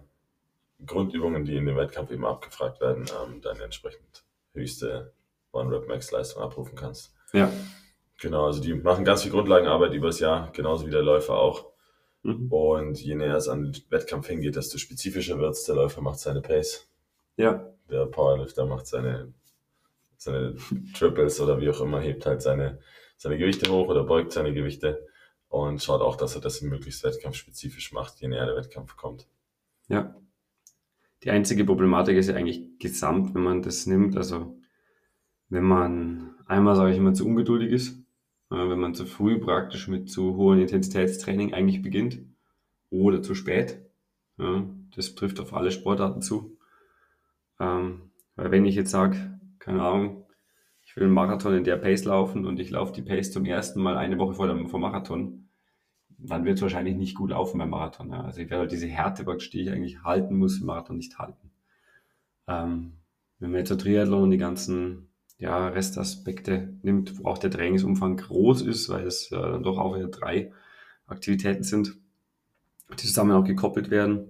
Grundübungen, 0.85 1.45
die 1.45 1.55
in 1.55 1.65
dem 1.65 1.77
Wettkampf 1.77 2.11
eben 2.11 2.25
abgefragt 2.25 2.81
werden, 2.81 3.05
ähm, 3.23 3.41
dann 3.41 3.59
entsprechend 3.59 4.23
höchste 4.53 5.13
One-Rep-Max-Leistung 5.51 6.41
abrufen 6.41 6.75
kannst. 6.75 7.13
Ja. 7.33 7.51
Genau, 8.19 8.45
also 8.45 8.61
die 8.61 8.73
machen 8.73 9.05
ganz 9.05 9.23
viel 9.23 9.31
Grundlagenarbeit 9.31 9.93
übers 9.93 10.19
Jahr, 10.19 10.51
genauso 10.53 10.85
wie 10.85 10.91
der 10.91 11.01
Läufer 11.01 11.37
auch. 11.37 11.71
Mhm. 12.23 12.51
Und 12.51 13.01
je 13.01 13.15
näher 13.15 13.35
es 13.35 13.47
an 13.47 13.71
den 13.71 13.83
Wettkampf 13.89 14.27
hingeht, 14.27 14.55
desto 14.55 14.77
spezifischer 14.77 15.39
wird 15.39 15.53
es. 15.53 15.63
Der 15.63 15.75
Läufer 15.75 16.01
macht 16.01 16.19
seine 16.19 16.41
Pace. 16.41 16.87
Ja. 17.35 17.67
Der 17.89 18.05
Powerlifter 18.05 18.65
macht 18.65 18.85
seine, 18.85 19.33
seine 20.21 20.55
Triples 20.93 21.41
oder 21.41 21.59
wie 21.59 21.69
auch 21.69 21.81
immer, 21.81 21.99
hebt 21.99 22.27
halt 22.27 22.43
seine, 22.43 22.79
seine 23.17 23.39
Gewichte 23.39 23.71
hoch 23.71 23.87
oder 23.87 24.03
beugt 24.03 24.31
seine 24.31 24.53
Gewichte 24.53 25.07
und 25.47 25.81
schaut 25.81 26.01
auch, 26.01 26.15
dass 26.15 26.35
er 26.35 26.41
das 26.41 26.61
möglichst 26.61 27.03
wettkampfspezifisch 27.03 27.91
macht, 27.91 28.21
je 28.21 28.27
näher 28.27 28.45
der 28.45 28.55
Wettkampf 28.55 28.95
kommt. 28.95 29.27
Ja. 29.87 30.15
Die 31.23 31.31
einzige 31.31 31.65
Problematik 31.65 32.17
ist 32.17 32.29
ja 32.29 32.35
eigentlich 32.35 32.77
gesamt, 32.77 33.33
wenn 33.33 33.41
man 33.41 33.63
das 33.63 33.87
nimmt. 33.87 34.15
Also 34.15 34.59
wenn 35.49 35.63
man 35.63 36.35
einmal, 36.45 36.75
sage 36.75 36.91
ich 36.91 36.97
immer, 36.97 37.13
zu 37.13 37.25
ungeduldig 37.25 37.71
ist, 37.71 37.99
wenn 38.49 38.79
man 38.79 38.93
zu 38.93 39.05
früh 39.05 39.39
praktisch 39.39 39.87
mit 39.87 40.09
zu 40.09 40.35
hohem 40.35 40.61
Intensitätstraining 40.61 41.53
eigentlich 41.53 41.81
beginnt 41.81 42.19
oder 42.89 43.23
zu 43.23 43.33
spät. 43.33 43.79
Das 44.95 45.15
trifft 45.15 45.39
auf 45.39 45.53
alle 45.53 45.71
Sportarten 45.71 46.21
zu. 46.21 46.57
Ähm, 47.59 48.11
weil 48.35 48.51
wenn 48.51 48.65
ich 48.65 48.75
jetzt 48.75 48.91
sage, 48.91 49.39
keine 49.61 49.81
Ahnung, 49.81 50.25
ich 50.83 50.95
will 50.95 51.05
einen 51.05 51.13
Marathon 51.13 51.55
in 51.55 51.63
der 51.63 51.77
Pace 51.77 52.03
laufen 52.03 52.45
und 52.45 52.59
ich 52.59 52.71
laufe 52.71 52.91
die 52.91 53.01
Pace 53.01 53.31
zum 53.31 53.45
ersten 53.45 53.81
Mal 53.81 53.97
eine 53.97 54.17
Woche 54.17 54.33
vor 54.33 54.47
dem 54.47 54.67
vor 54.67 54.79
Marathon, 54.79 55.47
dann 56.17 56.45
wird 56.45 56.57
es 56.57 56.61
wahrscheinlich 56.61 56.97
nicht 56.97 57.15
gut 57.15 57.29
laufen 57.29 57.57
beim 57.57 57.69
Marathon. 57.69 58.11
Ja. 58.11 58.23
Also 58.23 58.41
ich 58.41 58.49
werde 58.49 58.61
halt 58.61 58.71
diese 58.71 58.87
Härte, 58.87 59.25
die 59.25 59.61
ich 59.61 59.71
eigentlich 59.71 60.03
halten 60.03 60.37
muss, 60.37 60.59
im 60.59 60.67
Marathon 60.67 60.97
nicht 60.97 61.17
halten. 61.17 61.51
Ähm, 62.47 62.93
wenn 63.39 63.51
man 63.51 63.59
jetzt 63.59 63.69
der 63.69 63.77
Triathlon 63.77 64.23
und 64.23 64.31
die 64.31 64.37
ganzen 64.37 65.09
ja, 65.37 65.69
Restaspekte 65.69 66.73
nimmt, 66.83 67.17
wo 67.17 67.27
auch 67.27 67.37
der 67.37 67.49
Trainingsumfang 67.49 68.17
groß 68.17 68.61
ist, 68.63 68.89
weil 68.89 69.07
es 69.07 69.31
äh, 69.31 69.35
dann 69.35 69.63
doch 69.63 69.77
auch 69.77 69.95
wieder 69.95 70.09
drei 70.09 70.51
Aktivitäten 71.07 71.63
sind, 71.63 71.97
die 72.91 73.07
zusammen 73.07 73.31
auch 73.31 73.43
gekoppelt 73.43 73.89
werden, 73.89 74.27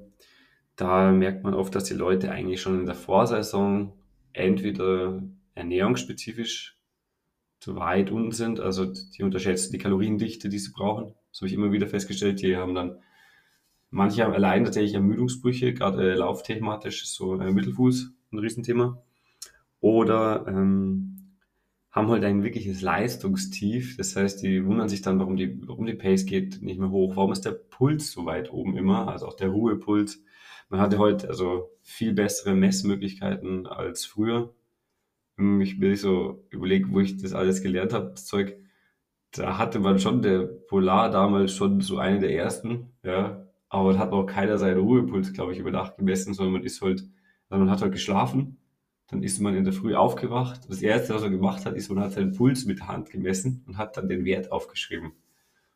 da 0.75 1.11
merkt 1.11 1.43
man 1.43 1.53
oft, 1.53 1.75
dass 1.75 1.83
die 1.83 1.93
Leute 1.93 2.31
eigentlich 2.31 2.61
schon 2.61 2.79
in 2.79 2.85
der 2.85 2.95
Vorsaison 2.95 3.93
entweder 4.33 5.21
ernährungsspezifisch 5.55 6.77
zu 7.59 7.75
weit 7.75 8.11
unten 8.11 8.31
sind. 8.31 8.59
Also 8.59 8.85
die 8.85 9.23
unterschätzen 9.23 9.71
die 9.71 9.77
Kaloriendichte, 9.77 10.49
die 10.49 10.59
sie 10.59 10.71
brauchen. 10.71 11.13
Das 11.31 11.41
habe 11.41 11.47
ich 11.47 11.53
immer 11.53 11.71
wieder 11.71 11.87
festgestellt. 11.87 12.41
Die 12.41 12.57
haben 12.57 12.75
dann, 12.75 12.97
manche 13.89 14.23
haben 14.23 14.33
allein 14.33 14.65
tatsächlich 14.65 14.95
Ermüdungsbrüche, 14.95 15.73
gerade 15.73 16.11
äh, 16.11 16.15
laufthematisch 16.15 17.03
ist 17.03 17.13
so 17.13 17.39
äh, 17.39 17.51
Mittelfuß 17.51 18.11
ein 18.31 18.39
Riesenthema. 18.39 19.01
Oder 19.79 20.45
ähm, 20.47 21.21
haben 21.91 22.09
halt 22.09 22.23
ein 22.23 22.43
wirkliches 22.43 22.81
Leistungstief. 22.81 23.97
Das 23.97 24.15
heißt, 24.15 24.41
die 24.41 24.65
wundern 24.65 24.89
sich 24.89 25.01
dann, 25.01 25.19
warum 25.19 25.35
die, 25.35 25.67
warum 25.67 25.85
die 25.85 25.93
Pace 25.93 26.25
geht 26.25 26.61
nicht 26.61 26.79
mehr 26.79 26.89
hoch. 26.89 27.15
Warum 27.15 27.31
ist 27.31 27.45
der 27.45 27.51
Puls 27.51 28.11
so 28.11 28.25
weit 28.25 28.51
oben 28.51 28.77
immer? 28.77 29.07
Also 29.09 29.27
auch 29.27 29.35
der 29.35 29.49
Ruhepuls. 29.49 30.23
Man 30.71 30.79
hatte 30.79 30.97
heute 30.97 31.29
also 31.29 31.69
viel 31.83 32.13
bessere 32.13 32.55
Messmöglichkeiten 32.55 33.67
als 33.67 34.05
früher. 34.05 34.53
Ich 35.37 35.79
bin 35.79 35.95
so 35.95 36.45
überlegt, 36.49 36.91
wo 36.91 36.99
ich 36.99 37.17
das 37.17 37.33
alles 37.33 37.61
gelernt 37.61 37.93
habe, 37.93 38.11
das 38.11 38.25
Zeug. 38.25 38.57
Da 39.31 39.57
hatte 39.57 39.79
man 39.79 39.99
schon 39.99 40.21
der 40.21 40.43
Polar 40.43 41.11
damals 41.11 41.53
schon 41.53 41.81
so 41.81 41.97
eine 41.99 42.19
der 42.19 42.33
ersten, 42.33 42.93
ja. 43.03 43.45
Aber 43.69 43.97
hat 43.99 44.11
noch 44.11 44.25
keiner 44.25 44.57
seinen 44.57 44.79
Ruhepuls, 44.79 45.33
glaube 45.33 45.53
ich, 45.53 45.59
über 45.59 45.71
Nacht 45.71 45.97
gemessen, 45.97 46.33
sondern 46.33 46.53
man 46.53 46.63
ist 46.63 46.81
halt, 46.81 47.03
also 47.49 47.63
man 47.63 47.69
hat 47.69 47.81
halt 47.81 47.93
geschlafen 47.93 48.57
dann 49.11 49.23
ist 49.23 49.41
man 49.41 49.55
in 49.55 49.65
der 49.65 49.73
Früh 49.73 49.93
aufgewacht. 49.93 50.61
Das 50.69 50.81
erste, 50.81 51.13
was 51.13 51.21
er 51.21 51.29
gemacht 51.29 51.65
hat, 51.65 51.75
ist, 51.75 51.89
man 51.89 52.01
hat 52.01 52.13
seinen 52.13 52.31
Puls 52.31 52.65
mit 52.65 52.79
der 52.79 52.87
Hand 52.87 53.09
gemessen 53.09 53.61
und 53.67 53.77
hat 53.77 53.97
dann 53.97 54.07
den 54.07 54.23
Wert 54.23 54.53
aufgeschrieben. 54.53 55.07
Und 55.07 55.15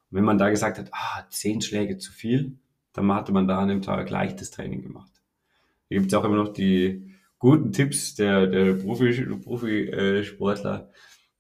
wenn 0.10 0.24
man 0.24 0.38
da 0.38 0.50
gesagt 0.50 0.78
hat, 0.78 0.90
ah, 0.94 1.26
zehn 1.30 1.62
Schläge 1.62 1.98
zu 1.98 2.14
viel, 2.14 2.58
dann 2.96 3.14
hatte 3.14 3.32
man 3.32 3.48
da 3.48 3.60
an 3.60 3.68
dem 3.68 3.82
Tag 3.82 4.08
gleich 4.08 4.36
das 4.36 4.52
Training 4.52 4.82
gemacht. 4.82 5.12
Hier 5.90 6.00
gibt 6.00 6.12
es 6.12 6.18
auch 6.18 6.24
immer 6.24 6.38
noch 6.38 6.54
die 6.54 7.14
guten 7.38 7.72
Tipps 7.72 8.16
der, 8.16 8.48
der 8.48 8.74
Profisportler. 8.74 10.80
Profi, 10.80 10.94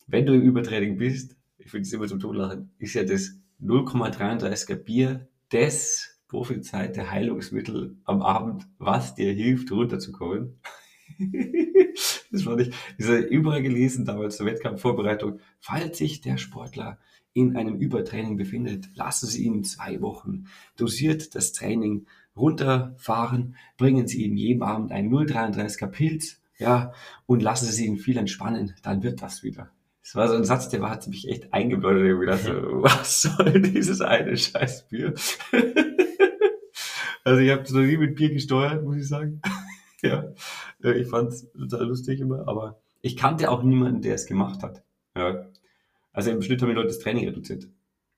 wenn 0.08 0.26
du 0.26 0.36
im 0.36 0.42
Übertraining 0.42 0.98
bist, 0.98 1.36
ich 1.58 1.72
finde 1.72 1.88
es 1.88 1.94
immer 1.94 2.08
zum 2.08 2.20
Totlachen, 2.20 2.72
ist 2.78 2.94
ja 2.94 3.04
das 3.04 3.40
0,33er 3.62 4.76
Bier 4.76 5.28
das 5.50 6.20
Profizeit 6.28 6.96
der 6.96 7.12
Heilungsmittel 7.12 7.98
am 8.04 8.22
Abend, 8.22 8.68
was 8.78 9.16
dir 9.16 9.32
hilft, 9.32 9.72
runterzukommen. 9.72 10.60
das 12.32 12.44
fand 12.44 12.62
ich, 12.62 12.76
diese 12.98 13.18
überall 13.18 13.62
gelesen 13.62 14.06
damals 14.06 14.38
zur 14.38 14.46
Wettkampfvorbereitung. 14.46 15.40
Falls 15.60 15.98
sich 15.98 16.22
der 16.22 16.38
Sportler 16.38 17.00
in 17.34 17.56
einem 17.58 17.76
Übertraining 17.76 18.38
befindet, 18.38 18.90
lassen 18.96 19.28
Sie 19.28 19.44
ihn 19.44 19.64
zwei 19.64 20.02
Wochen 20.02 20.46
dosiert 20.78 21.36
das 21.36 21.52
Training 21.52 22.06
runterfahren, 22.36 23.56
bringen 23.78 24.08
Sie 24.08 24.24
ihm 24.24 24.38
jeden 24.38 24.64
Abend 24.64 24.92
ein 24.92 25.10
0,33er 25.10 25.88
Pilz, 25.88 26.42
ja, 26.58 26.94
und 27.26 27.42
lassen 27.42 27.66
Sie 27.66 27.86
ihn 27.86 27.98
viel 27.98 28.18
entspannen, 28.18 28.74
dann 28.82 29.04
wird 29.04 29.22
das 29.22 29.44
wieder. 29.44 29.70
Das 30.02 30.16
war 30.16 30.28
so 30.28 30.36
ein 30.36 30.46
Satz, 30.46 30.70
der 30.70 30.82
war, 30.82 30.92
hat 30.92 31.08
mich 31.08 31.28
echt 31.28 31.52
eingebläut. 31.52 31.98
Ich 31.98 32.20
gedacht, 32.20 32.44
so, 32.44 32.52
was 32.84 33.24
soll 33.24 33.60
dieses 33.62 34.02
eine 34.02 34.38
scheiß 34.38 34.88
Bier? 34.88 35.14
also 37.24 37.42
ich 37.42 37.50
habe 37.50 37.64
noch 37.64 37.82
nie 37.82 37.98
mit 37.98 38.16
Bier 38.16 38.32
gesteuert, 38.32 38.84
muss 38.84 38.98
ich 38.98 39.08
sagen. 39.08 39.42
Ja, 40.08 40.92
ich 40.92 41.08
fand 41.08 41.30
es 41.30 41.52
total 41.52 41.88
lustig 41.88 42.20
immer, 42.20 42.48
aber 42.48 42.80
ich 43.02 43.18
kannte 43.18 43.52
auch 43.52 43.64
niemanden, 43.64 44.02
der 44.02 44.16
es 44.16 44.26
gemacht 44.26 44.64
hat. 44.64 44.84
Ja. 45.16 45.46
Also 46.12 46.32
im 46.32 46.42
Schnitt 46.42 46.62
haben 46.62 46.70
die 46.70 46.76
Leute 46.76 46.88
das 46.88 47.00
Training 47.00 47.26
reduziert. 47.26 47.68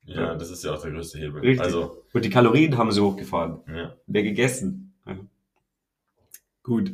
Ja, 0.05 0.21
ja, 0.21 0.35
das 0.35 0.49
ist 0.49 0.63
ja 0.63 0.73
auch 0.73 0.81
der 0.81 0.91
größte 0.91 1.19
Hebel. 1.19 1.41
Richtig. 1.41 1.61
Also, 1.61 2.03
Und 2.13 2.23
die 2.23 2.29
Kalorien 2.29 2.77
haben 2.77 2.91
sie 2.91 3.01
hochgefahren. 3.01 3.59
Ja. 3.67 3.95
Wer 4.07 4.23
gegessen. 4.23 4.93
Ja. 5.05 5.17
Gut. 6.63 6.93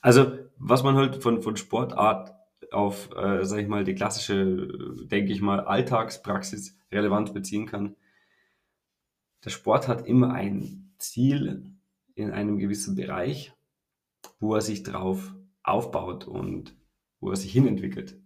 Also, 0.00 0.38
was 0.58 0.84
man 0.84 0.94
halt 0.94 1.22
von, 1.22 1.42
von 1.42 1.56
Sportart 1.56 2.32
auf, 2.70 3.10
äh, 3.16 3.44
sag 3.44 3.60
ich 3.60 3.68
mal, 3.68 3.84
die 3.84 3.94
klassische, 3.94 4.68
denke 5.10 5.32
ich 5.32 5.40
mal, 5.40 5.60
Alltagspraxis 5.60 6.78
relevant 6.92 7.34
beziehen 7.34 7.66
kann. 7.66 7.96
Der 9.44 9.50
Sport 9.50 9.88
hat 9.88 10.06
immer 10.06 10.32
ein 10.32 10.92
Ziel 10.98 11.64
in 12.14 12.30
einem 12.30 12.58
gewissen 12.58 12.94
Bereich 12.94 13.52
wo 14.40 14.54
er 14.54 14.60
sich 14.60 14.82
drauf 14.82 15.34
aufbaut 15.62 16.26
und 16.26 16.76
wo 17.20 17.30
er 17.30 17.36
sich 17.36 17.52
hinentwickelt. 17.52 18.20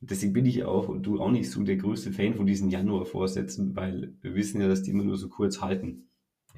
Und 0.00 0.10
deswegen 0.10 0.32
bin 0.32 0.46
ich 0.46 0.64
auch 0.64 0.88
und 0.88 1.02
du 1.02 1.20
auch 1.20 1.30
nicht 1.30 1.50
so 1.50 1.62
der 1.62 1.76
größte 1.76 2.12
Fan 2.12 2.34
von 2.34 2.46
diesen 2.46 2.70
Januar-Vorsätzen, 2.70 3.76
weil 3.76 4.14
wir 4.22 4.34
wissen 4.34 4.60
ja, 4.60 4.68
dass 4.68 4.82
die 4.82 4.92
immer 4.92 5.04
nur 5.04 5.18
so 5.18 5.28
kurz 5.28 5.60
halten. 5.60 6.08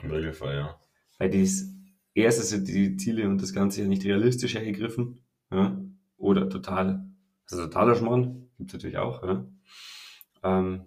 Im 0.00 0.10
Regelfall, 0.10 0.56
ja. 0.56 0.80
Weil 1.18 1.30
das 1.30 1.66
erste 2.14 2.42
sind 2.42 2.68
die 2.68 2.96
Ziele 2.96 3.28
und 3.28 3.42
das 3.42 3.52
Ganze 3.52 3.82
ja 3.82 3.88
nicht 3.88 4.04
realistisch 4.04 4.54
hergegriffen. 4.54 5.24
Ja? 5.50 5.80
Oder 6.16 6.48
total, 6.48 7.04
also 7.50 7.64
totaler 7.64 7.96
Schmarrn, 7.96 8.48
gibt 8.58 8.70
es 8.70 8.74
natürlich 8.74 8.98
auch. 8.98 9.22
Ja? 9.24 9.46
Ähm, 10.44 10.86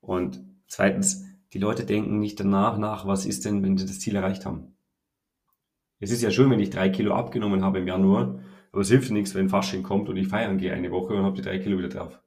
und 0.00 0.44
zweitens, 0.66 1.24
die 1.54 1.58
Leute 1.58 1.86
denken 1.86 2.18
nicht 2.18 2.38
danach 2.38 2.76
nach, 2.76 3.06
was 3.06 3.24
ist 3.24 3.44
denn, 3.44 3.62
wenn 3.62 3.78
sie 3.78 3.86
das 3.86 4.00
Ziel 4.00 4.16
erreicht 4.16 4.44
haben. 4.44 4.76
Es 6.00 6.12
ist 6.12 6.22
ja 6.22 6.30
schön, 6.30 6.48
wenn 6.50 6.60
ich 6.60 6.70
drei 6.70 6.90
Kilo 6.90 7.12
abgenommen 7.12 7.64
habe 7.64 7.78
im 7.78 7.88
Januar, 7.88 8.38
aber 8.70 8.82
es 8.82 8.88
hilft 8.88 9.10
nichts, 9.10 9.34
wenn 9.34 9.48
Fasching 9.48 9.82
kommt 9.82 10.08
und 10.08 10.16
ich 10.16 10.28
feiern 10.28 10.56
gehe 10.58 10.72
eine 10.72 10.92
Woche 10.92 11.14
und 11.14 11.24
habe 11.24 11.34
die 11.36 11.42
drei 11.42 11.58
Kilo 11.58 11.76
wieder 11.78 11.88
drauf. 11.88 12.20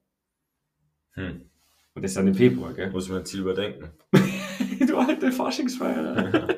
Hm. 1.11 1.49
Und 1.93 2.01
das 2.01 2.11
ist 2.11 2.17
dann 2.17 2.27
im 2.27 2.35
Februar, 2.35 2.73
gell? 2.73 2.91
Muss 2.91 3.07
man 3.07 3.19
ein 3.19 3.25
Ziel 3.25 3.39
überdenken. 3.41 3.91
du 4.87 4.97
alte 4.97 5.31
Faschingsfeier. 5.31 6.17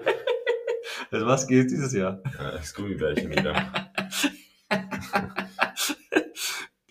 also 1.11 1.27
was 1.27 1.47
geht 1.47 1.69
dieses 1.69 1.93
Jahr? 1.93 2.19
Ja, 2.37 2.51
das 2.51 2.73
Gummibärchen 2.73 3.29
wieder. 3.29 3.53
ja, 4.71 4.87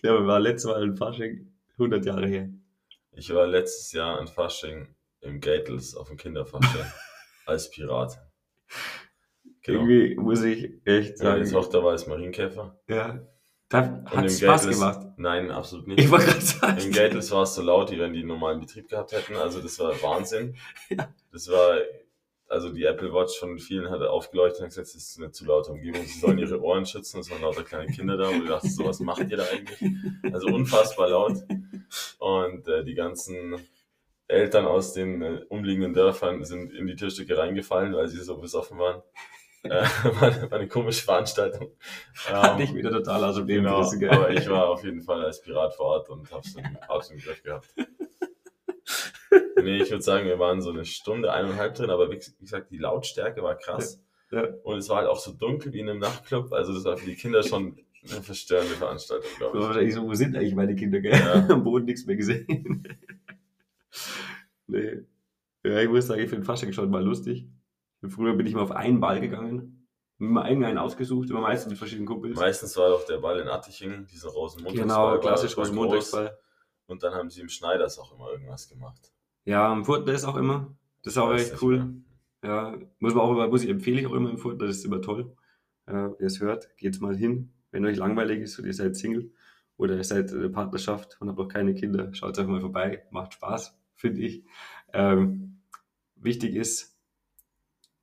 wir 0.03 0.25
waren 0.25 0.43
letztes 0.43 0.71
Mal 0.71 0.83
in 0.83 0.95
Fasching 0.95 1.51
100 1.73 2.05
Jahre 2.05 2.27
her. 2.27 2.49
Ich 3.11 3.33
war 3.33 3.45
letztes 3.45 3.91
Jahr 3.91 4.21
in 4.21 4.27
Fasching 4.27 4.87
im 5.19 5.41
Gatels 5.41 5.95
auf 5.95 6.07
dem 6.07 6.15
Kinderfasching 6.15 6.85
als 7.45 7.69
Pirat. 7.69 8.17
Genau. 9.63 9.79
Irgendwie 9.79 10.15
muss 10.15 10.43
ich 10.43 10.71
echt 10.83 11.17
sagen. 11.17 11.39
Meine 11.39 11.51
Tochter 11.51 11.83
war 11.83 11.91
als 11.91 12.05
Marienkäfer. 12.05 12.77
Ja. 12.87 13.19
Da 13.69 14.03
hat 14.05 14.25
es 14.25 14.39
Spaß 14.39 14.69
gemacht. 14.69 14.99
Nein, 15.17 15.49
absolut 15.49 15.87
nicht. 15.87 15.99
Ich 15.99 16.11
wollte 16.11 16.25
gerade 16.25 16.41
sagen. 16.41 16.77
Im 16.79 16.91
Gatels 16.91 17.31
war 17.31 17.43
es 17.43 17.55
so 17.55 17.61
laut, 17.63 17.89
wie 17.91 17.97
wenn 17.97 18.13
die 18.13 18.19
einen 18.19 18.27
normalen 18.27 18.59
Betrieb 18.59 18.89
gehabt 18.89 19.13
hätten. 19.13 19.35
Also 19.35 19.61
das 19.61 19.79
war 19.79 19.99
Wahnsinn. 20.03 20.55
ja. 20.89 21.07
Das 21.31 21.49
war, 21.49 21.77
also 22.47 22.71
die 22.71 22.83
Apple 22.83 23.11
Watch 23.13 23.39
von 23.39 23.57
vielen 23.57 23.89
hatte 23.89 24.11
aufgeleuchtet 24.11 24.61
und 24.61 24.67
gesagt, 24.67 24.87
das 24.87 24.95
ist 24.95 25.17
eine 25.17 25.31
zu 25.31 25.45
laute 25.45 25.71
Umgebung. 25.71 26.03
Sie 26.03 26.19
sollen 26.19 26.37
ihre 26.37 26.61
Ohren 26.61 26.85
schützen. 26.85 27.21
Es 27.21 27.31
waren 27.31 27.41
lauter 27.41 27.63
kleine 27.63 27.91
Kinder 27.91 28.17
da. 28.17 28.27
Und 28.27 28.43
ich 28.43 28.49
dachte, 28.49 28.69
so 28.69 28.85
was 28.85 28.99
macht 28.99 29.27
ihr 29.29 29.37
da 29.37 29.45
eigentlich? 29.45 29.91
Also 30.31 30.47
unfassbar 30.47 31.09
laut. 31.09 31.37
Und 32.19 32.67
äh, 32.67 32.83
die 32.83 32.93
ganzen 32.93 33.55
Eltern 34.27 34.65
aus 34.65 34.93
den 34.93 35.21
äh, 35.21 35.45
umliegenden 35.49 35.93
Dörfern 35.93 36.43
sind 36.43 36.73
in 36.73 36.85
die 36.85 36.95
Türstücke 36.95 37.37
reingefallen, 37.37 37.93
weil 37.93 38.07
sie 38.07 38.21
so 38.21 38.37
besoffen 38.37 38.77
waren 38.77 39.01
äh, 39.63 39.69
war, 40.19 40.53
eine 40.53 40.67
komische 40.67 41.03
Veranstaltung. 41.03 41.71
Hat 42.25 42.59
dich 42.59 42.73
wieder 42.73 42.91
total 42.91 43.23
aus 43.23 43.35
dem 43.35 43.47
Leben 43.47 43.63
genau, 43.63 43.77
gerissen, 43.77 44.09
Aber 44.09 44.29
ich 44.31 44.49
war 44.49 44.69
auf 44.69 44.83
jeden 44.83 45.01
Fall 45.01 45.23
als 45.23 45.41
Pirat 45.41 45.75
vor 45.75 45.87
Ort 45.87 46.09
und 46.09 46.31
hab's 46.31 46.55
im, 46.55 46.77
hab's 46.87 47.09
im 47.09 47.17
Griff 47.17 47.41
gehabt. 47.43 47.73
nee, 49.61 49.77
ich 49.77 49.89
würde 49.89 50.03
sagen, 50.03 50.25
wir 50.25 50.39
waren 50.39 50.61
so 50.61 50.69
eine 50.69 50.85
Stunde, 50.85 51.31
eineinhalb 51.31 51.75
drin, 51.75 51.89
aber 51.89 52.11
wie 52.11 52.19
gesagt, 52.39 52.71
die 52.71 52.77
Lautstärke 52.77 53.41
war 53.41 53.55
krass. 53.55 54.01
Ja. 54.31 54.47
Und 54.63 54.77
es 54.79 54.89
war 54.89 54.97
halt 54.97 55.07
auch 55.07 55.19
so 55.19 55.31
dunkel 55.31 55.73
wie 55.73 55.79
in 55.79 55.89
einem 55.89 55.99
Nachtclub, 55.99 56.51
also 56.53 56.73
das 56.73 56.83
war 56.85 56.97
für 56.97 57.05
die 57.05 57.15
Kinder 57.15 57.43
schon 57.43 57.77
eine 58.11 58.21
verstörende 58.21 58.75
Veranstaltung, 58.75 59.29
glaube 59.37 59.57
ich. 59.57 59.63
Wahrscheinlich 59.63 59.93
so, 59.93 60.03
wo 60.03 60.13
sind 60.13 60.35
eigentlich 60.35 60.55
meine 60.55 60.75
Kinder, 60.75 60.99
gell? 60.99 61.13
Ja. 61.13 61.47
Am 61.49 61.63
Boden 61.63 61.85
nichts 61.85 62.05
mehr 62.05 62.15
gesehen. 62.15 62.87
nee. 64.67 64.99
Ja, 65.63 65.79
ich 65.79 65.89
muss 65.89 66.07
sagen, 66.07 66.21
ich 66.21 66.29
finde 66.29 66.45
Fasching 66.45 66.73
schon 66.73 66.89
mal 66.89 67.03
lustig. 67.03 67.47
Früher 68.09 68.35
bin 68.35 68.45
ich 68.45 68.53
immer 68.53 68.63
auf 68.63 68.71
einen 68.71 68.99
Ball 68.99 69.19
gegangen, 69.21 69.87
immer 70.19 70.47
irgendeinen 70.47 70.77
ausgesucht, 70.77 71.29
immer 71.29 71.41
meistens 71.41 71.69
mit 71.69 71.77
verschiedenen 71.77 72.07
Kumpels. 72.07 72.37
Meistens 72.37 72.75
war 72.77 72.89
doch 72.89 73.05
der 73.05 73.17
Ball 73.17 73.39
in 73.39 73.47
Attiching, 73.47 74.07
dieser 74.07 74.29
Rosenmontagsball. 74.29 75.17
Genau, 75.17 75.19
klassisch 75.19 75.57
Rosenmontagsball. 75.57 76.37
Und 76.85 77.03
dann 77.03 77.13
haben 77.13 77.29
sie 77.29 77.41
im 77.41 77.49
Schneiders 77.49 77.97
auch 77.99 78.13
immer 78.13 78.29
irgendwas 78.31 78.67
gemacht. 78.67 79.13
Ja, 79.45 79.71
im 79.73 79.85
Furtner 79.85 80.13
ist 80.13 80.25
auch 80.25 80.35
immer. 80.35 80.75
Das 81.01 81.13
ist 81.13 81.17
auch 81.17 81.33
echt 81.33 81.61
cool. 81.61 81.95
Ja, 82.43 82.77
muss 82.99 83.13
man 83.13 83.23
auch 83.23 83.31
immer, 83.31 83.47
muss 83.47 83.63
ich 83.63 83.69
empfehle 83.69 84.01
ich 84.01 84.07
auch 84.07 84.13
immer 84.13 84.29
im 84.29 84.37
Furtner, 84.37 84.67
das 84.67 84.77
ist 84.77 84.85
immer 84.85 85.01
toll. 85.01 85.35
Ja, 85.87 86.13
wer 86.17 86.27
es 86.27 86.39
hört, 86.39 86.75
geht's 86.77 86.99
mal 86.99 87.15
hin. 87.15 87.53
Wenn 87.71 87.85
euch 87.85 87.97
langweilig 87.97 88.41
ist 88.41 88.59
und 88.59 88.65
ihr 88.65 88.73
seid 88.73 88.95
Single 88.95 89.31
oder 89.77 89.95
ihr 89.95 90.03
seid 90.03 90.31
in 90.31 90.41
der 90.41 90.49
Partnerschaft 90.49 91.17
und 91.19 91.29
habt 91.29 91.39
noch 91.39 91.47
keine 91.47 91.73
Kinder, 91.73 92.13
schaut 92.13 92.37
einfach 92.37 92.51
mal 92.51 92.61
vorbei. 92.61 93.05
Macht 93.11 93.33
Spaß, 93.33 93.77
finde 93.95 94.21
ich. 94.21 94.45
Ähm, 94.93 95.61
wichtig 96.15 96.55
ist, 96.55 96.92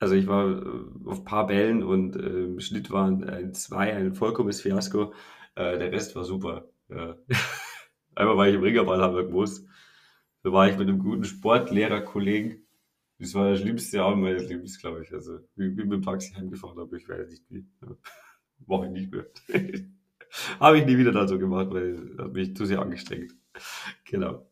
also 0.01 0.15
ich 0.15 0.27
war 0.27 0.49
äh, 0.49 0.81
auf 1.05 1.25
paar 1.25 1.47
Bällen 1.47 1.85
und 1.85 2.17
im 2.17 2.59
Schnitt 2.59 2.91
waren 2.91 3.23
ein 3.29 3.55
zwei 3.55 3.95
ein 3.95 4.15
vollkommenes 4.15 4.63
Fiasko. 4.63 5.13
Äh, 5.55 5.79
der 5.79 5.93
Rest 5.93 6.17
war 6.17 6.25
super. 6.25 6.69
Ja. 6.89 7.17
Einmal 8.15 8.37
war 8.37 8.49
ich 8.49 8.55
im 8.55 8.63
Ringerball, 8.63 9.01
haben 9.01 9.15
wir 9.15 9.25
gewusst. 9.25 9.67
Da 10.43 10.53
war 10.53 10.69
ich 10.69 10.79
mit 10.79 10.89
einem 10.89 10.99
guten 10.99 11.25
Sportlehrer-Kollegen. 11.25 12.67
Das 13.19 13.35
war 13.35 13.51
das 13.51 13.61
schlimmste 13.61 13.99
Jahr 13.99 14.17
meines 14.17 14.49
Lebens, 14.49 14.81
glaube 14.81 15.03
ich. 15.05 15.13
Also, 15.13 15.39
wie, 15.55 15.77
wie 15.77 15.85
mit 15.85 15.93
dem 15.93 16.03
Taxi 16.03 16.33
heimgefahren 16.33 16.79
habe, 16.79 16.97
ich 16.97 17.09
weiß 17.09 17.29
nicht 17.29 17.45
wie. 17.51 17.67
Ja. 17.83 17.89
Mache 18.67 18.87
ich 18.87 18.93
nicht 18.93 19.13
mehr. 19.13 19.27
habe 20.61 20.79
ich 20.79 20.87
nie 20.87 20.97
wieder 20.97 21.13
dann 21.13 21.29
so 21.29 21.39
gemacht, 21.39 21.69
weil 21.71 22.17
hat 22.19 22.33
mich 22.33 22.57
zu 22.57 22.65
sehr 22.65 22.81
angestrengt. 22.81 23.35
genau. 24.05 24.51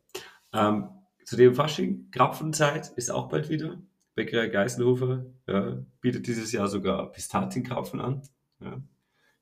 Ähm, 0.52 0.88
zu 1.24 1.36
dem 1.36 1.54
Fasching, 1.54 2.10
Krapfenzeit 2.10 2.88
ist 2.96 3.10
auch 3.10 3.28
bald 3.28 3.48
wieder. 3.50 3.78
Bäckerei 4.18 4.48
Geißenhofer 4.48 5.26
ja, 5.46 5.78
bietet 6.00 6.26
dieses 6.26 6.50
Jahr 6.50 6.66
sogar 6.66 7.12
Pistazienkrapfen 7.12 8.00
an. 8.00 8.22
Ja, 8.60 8.82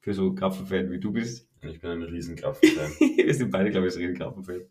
für 0.00 0.12
so 0.12 0.34
Krapfenfan 0.34 0.90
wie 0.90 1.00
du 1.00 1.12
bist. 1.12 1.48
Ich 1.62 1.80
bin 1.80 1.92
ein 1.92 2.02
riesen 2.02 2.36
Krapfenfan. 2.36 2.90
Wir 3.16 3.34
sind 3.34 3.50
beide, 3.50 3.70
glaube 3.70 3.86
ich, 3.86 3.94
so 3.94 4.00
riesen 4.00 4.18
Krapfenfan. 4.18 4.66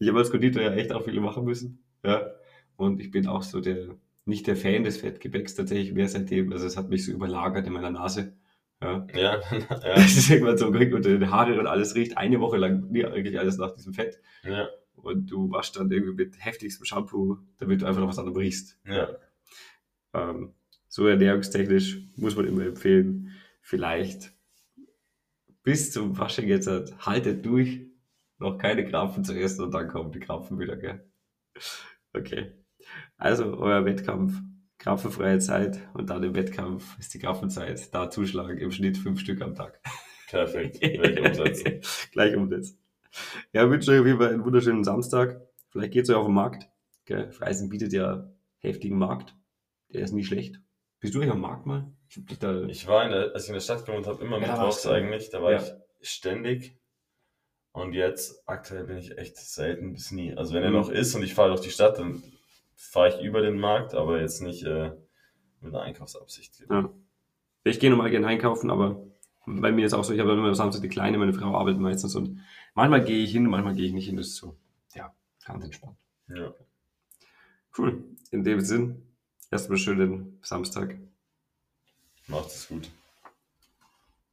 Ich 0.00 0.08
habe 0.08 0.18
als 0.18 0.32
Konditor 0.32 0.62
ja 0.62 0.72
echt 0.72 0.92
auch 0.92 1.04
viele 1.04 1.20
machen 1.20 1.44
müssen. 1.44 1.84
Ja. 2.04 2.26
Und 2.74 3.00
ich 3.00 3.12
bin 3.12 3.28
auch 3.28 3.44
so 3.44 3.60
der, 3.60 3.94
nicht 4.24 4.48
der 4.48 4.56
Fan 4.56 4.82
des 4.82 4.96
Fettgebäcks 4.96 5.54
tatsächlich 5.54 5.94
mehr 5.94 6.08
seitdem. 6.08 6.52
Also 6.52 6.66
es 6.66 6.76
hat 6.76 6.90
mich 6.90 7.06
so 7.06 7.12
überlagert 7.12 7.68
in 7.68 7.72
meiner 7.72 7.92
Nase. 7.92 8.36
Ja. 8.82 9.06
ja, 9.14 9.40
ja. 9.52 9.78
Das 9.94 10.16
ist 10.16 10.28
irgendwann 10.28 10.58
so 10.58 10.66
unter 10.66 10.98
den 10.98 11.30
Haare 11.30 11.56
und 11.60 11.68
alles 11.68 11.94
riecht 11.94 12.18
eine 12.18 12.40
Woche 12.40 12.56
lang 12.56 12.90
eigentlich 12.92 13.38
alles 13.38 13.58
nach 13.58 13.72
diesem 13.76 13.94
Fett. 13.94 14.20
Ja. 14.42 14.68
Und 15.04 15.30
du 15.30 15.50
waschst 15.50 15.76
dann 15.76 15.90
irgendwie 15.90 16.24
mit 16.24 16.44
heftigstem 16.44 16.84
Shampoo, 16.84 17.38
damit 17.58 17.82
du 17.82 17.86
einfach 17.86 18.00
noch 18.00 18.08
was 18.08 18.18
anderes 18.18 18.38
riechst. 18.38 18.78
Ja. 18.86 19.08
Ähm, 20.12 20.54
so 20.88 21.06
ernährungstechnisch 21.06 21.98
muss 22.16 22.36
man 22.36 22.46
immer 22.46 22.64
empfehlen, 22.64 23.32
vielleicht 23.60 24.32
bis 25.64 25.90
zum 25.92 26.14
Fasching 26.14 26.46
jetzt 26.46 26.68
haltet 27.04 27.44
durch, 27.44 27.80
noch 28.38 28.58
keine 28.58 28.84
Krapfen 28.84 29.24
zu 29.24 29.34
essen 29.34 29.64
und 29.64 29.72
dann 29.72 29.88
kommen 29.88 30.12
die 30.12 30.20
Krapfen 30.20 30.58
wieder, 30.58 30.76
gell? 30.76 31.04
Okay. 32.12 32.52
Also 33.16 33.56
euer 33.56 33.84
Wettkampf, 33.84 34.40
krapfenfreie 34.78 35.38
Zeit 35.38 35.80
und 35.94 36.10
dann 36.10 36.22
im 36.22 36.34
Wettkampf 36.34 36.98
ist 36.98 37.14
die 37.14 37.18
Krapfenzeit. 37.18 37.92
Da 37.94 38.10
zuschlagen, 38.10 38.58
im 38.58 38.70
Schnitt 38.70 38.98
fünf 38.98 39.20
Stück 39.20 39.40
am 39.40 39.54
Tag. 39.54 39.80
Perfekt. 40.28 40.80
Gleich 40.80 41.18
umsetzen. 41.18 41.80
Gleich 42.12 42.36
umsetzen. 42.36 42.83
Ja, 43.52 43.68
wünsche 43.70 43.90
euch 43.92 44.00
auf 44.00 44.06
jeden 44.06 44.18
Fall 44.18 44.32
einen 44.32 44.44
wunderschönen 44.44 44.84
Samstag. 44.84 45.40
Vielleicht 45.70 45.92
geht 45.92 46.04
es 46.04 46.10
euch 46.10 46.16
auf 46.16 46.26
den 46.26 46.34
Markt. 46.34 46.68
Gell? 47.04 47.30
Freising 47.30 47.68
bietet 47.68 47.92
ja 47.92 48.30
heftigen 48.58 48.98
Markt. 48.98 49.34
Der 49.92 50.02
ist 50.02 50.12
nie 50.12 50.24
schlecht. 50.24 50.60
Bist 51.00 51.14
du 51.14 51.18
eigentlich 51.20 51.32
am 51.32 51.40
Markt 51.40 51.66
mal? 51.66 51.92
Ich, 52.08 52.38
da 52.38 52.62
ich 52.62 52.86
war 52.86 53.04
in 53.04 53.10
der, 53.10 53.34
als 53.34 53.44
ich 53.44 53.48
in 53.50 53.54
der 53.54 53.60
Stadt 53.60 53.84
gewohnt 53.84 54.06
habe, 54.06 54.24
immer 54.24 54.40
ja, 54.40 54.52
mittwochs 54.52 54.86
eigentlich. 54.86 55.30
Da 55.30 55.42
war 55.42 55.52
ja. 55.52 55.62
ich 56.00 56.08
ständig. 56.08 56.78
Und 57.72 57.92
jetzt, 57.92 58.48
aktuell 58.48 58.84
bin 58.84 58.98
ich 58.98 59.18
echt 59.18 59.36
selten 59.36 59.92
bis 59.92 60.12
nie. 60.12 60.34
Also 60.34 60.54
wenn 60.54 60.60
mhm. 60.60 60.66
er 60.66 60.70
noch 60.70 60.90
ist 60.90 61.14
und 61.14 61.22
ich 61.22 61.34
fahre 61.34 61.48
durch 61.48 61.60
die 61.60 61.70
Stadt, 61.70 61.98
dann 61.98 62.22
fahre 62.76 63.08
ich 63.08 63.20
über 63.20 63.40
den 63.40 63.58
Markt, 63.58 63.94
aber 63.94 64.20
jetzt 64.20 64.40
nicht 64.42 64.64
äh, 64.64 64.92
mit 65.60 65.74
einer 65.74 65.82
Einkaufsabsicht. 65.82 66.64
Ja. 66.70 66.90
Ich 67.64 67.80
gehe 67.80 67.90
nochmal 67.90 68.10
gerne 68.10 68.26
einkaufen, 68.26 68.70
aber 68.70 69.04
bei 69.46 69.72
mir 69.72 69.86
ist 69.86 69.94
auch 69.94 70.04
so, 70.04 70.12
ich 70.12 70.20
habe 70.20 70.32
immer 70.32 70.54
Samstag 70.54 70.82
die 70.82 70.88
Kleine, 70.88 71.18
meine 71.18 71.32
Frau 71.32 71.54
arbeitet 71.56 71.80
meistens 71.80 72.14
und 72.14 72.40
manchmal 72.74 73.04
gehe 73.04 73.24
ich 73.24 73.32
hin, 73.32 73.46
manchmal 73.46 73.74
gehe 73.74 73.86
ich 73.86 73.92
nicht 73.92 74.06
hin. 74.06 74.16
Das 74.16 74.28
ist 74.28 74.36
so, 74.36 74.56
ja, 74.94 75.14
ganz 75.44 75.64
entspannt. 75.64 75.96
Ja. 76.28 76.52
Cool. 77.76 78.04
In 78.30 78.44
dem 78.44 78.60
Sinn, 78.60 79.02
erstmal 79.50 79.78
schönen 79.78 80.38
Samstag. 80.42 80.96
Macht 82.26 82.48
es 82.48 82.68
gut. 82.68 82.90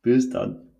Bis 0.02 0.30
dann. 0.30 0.71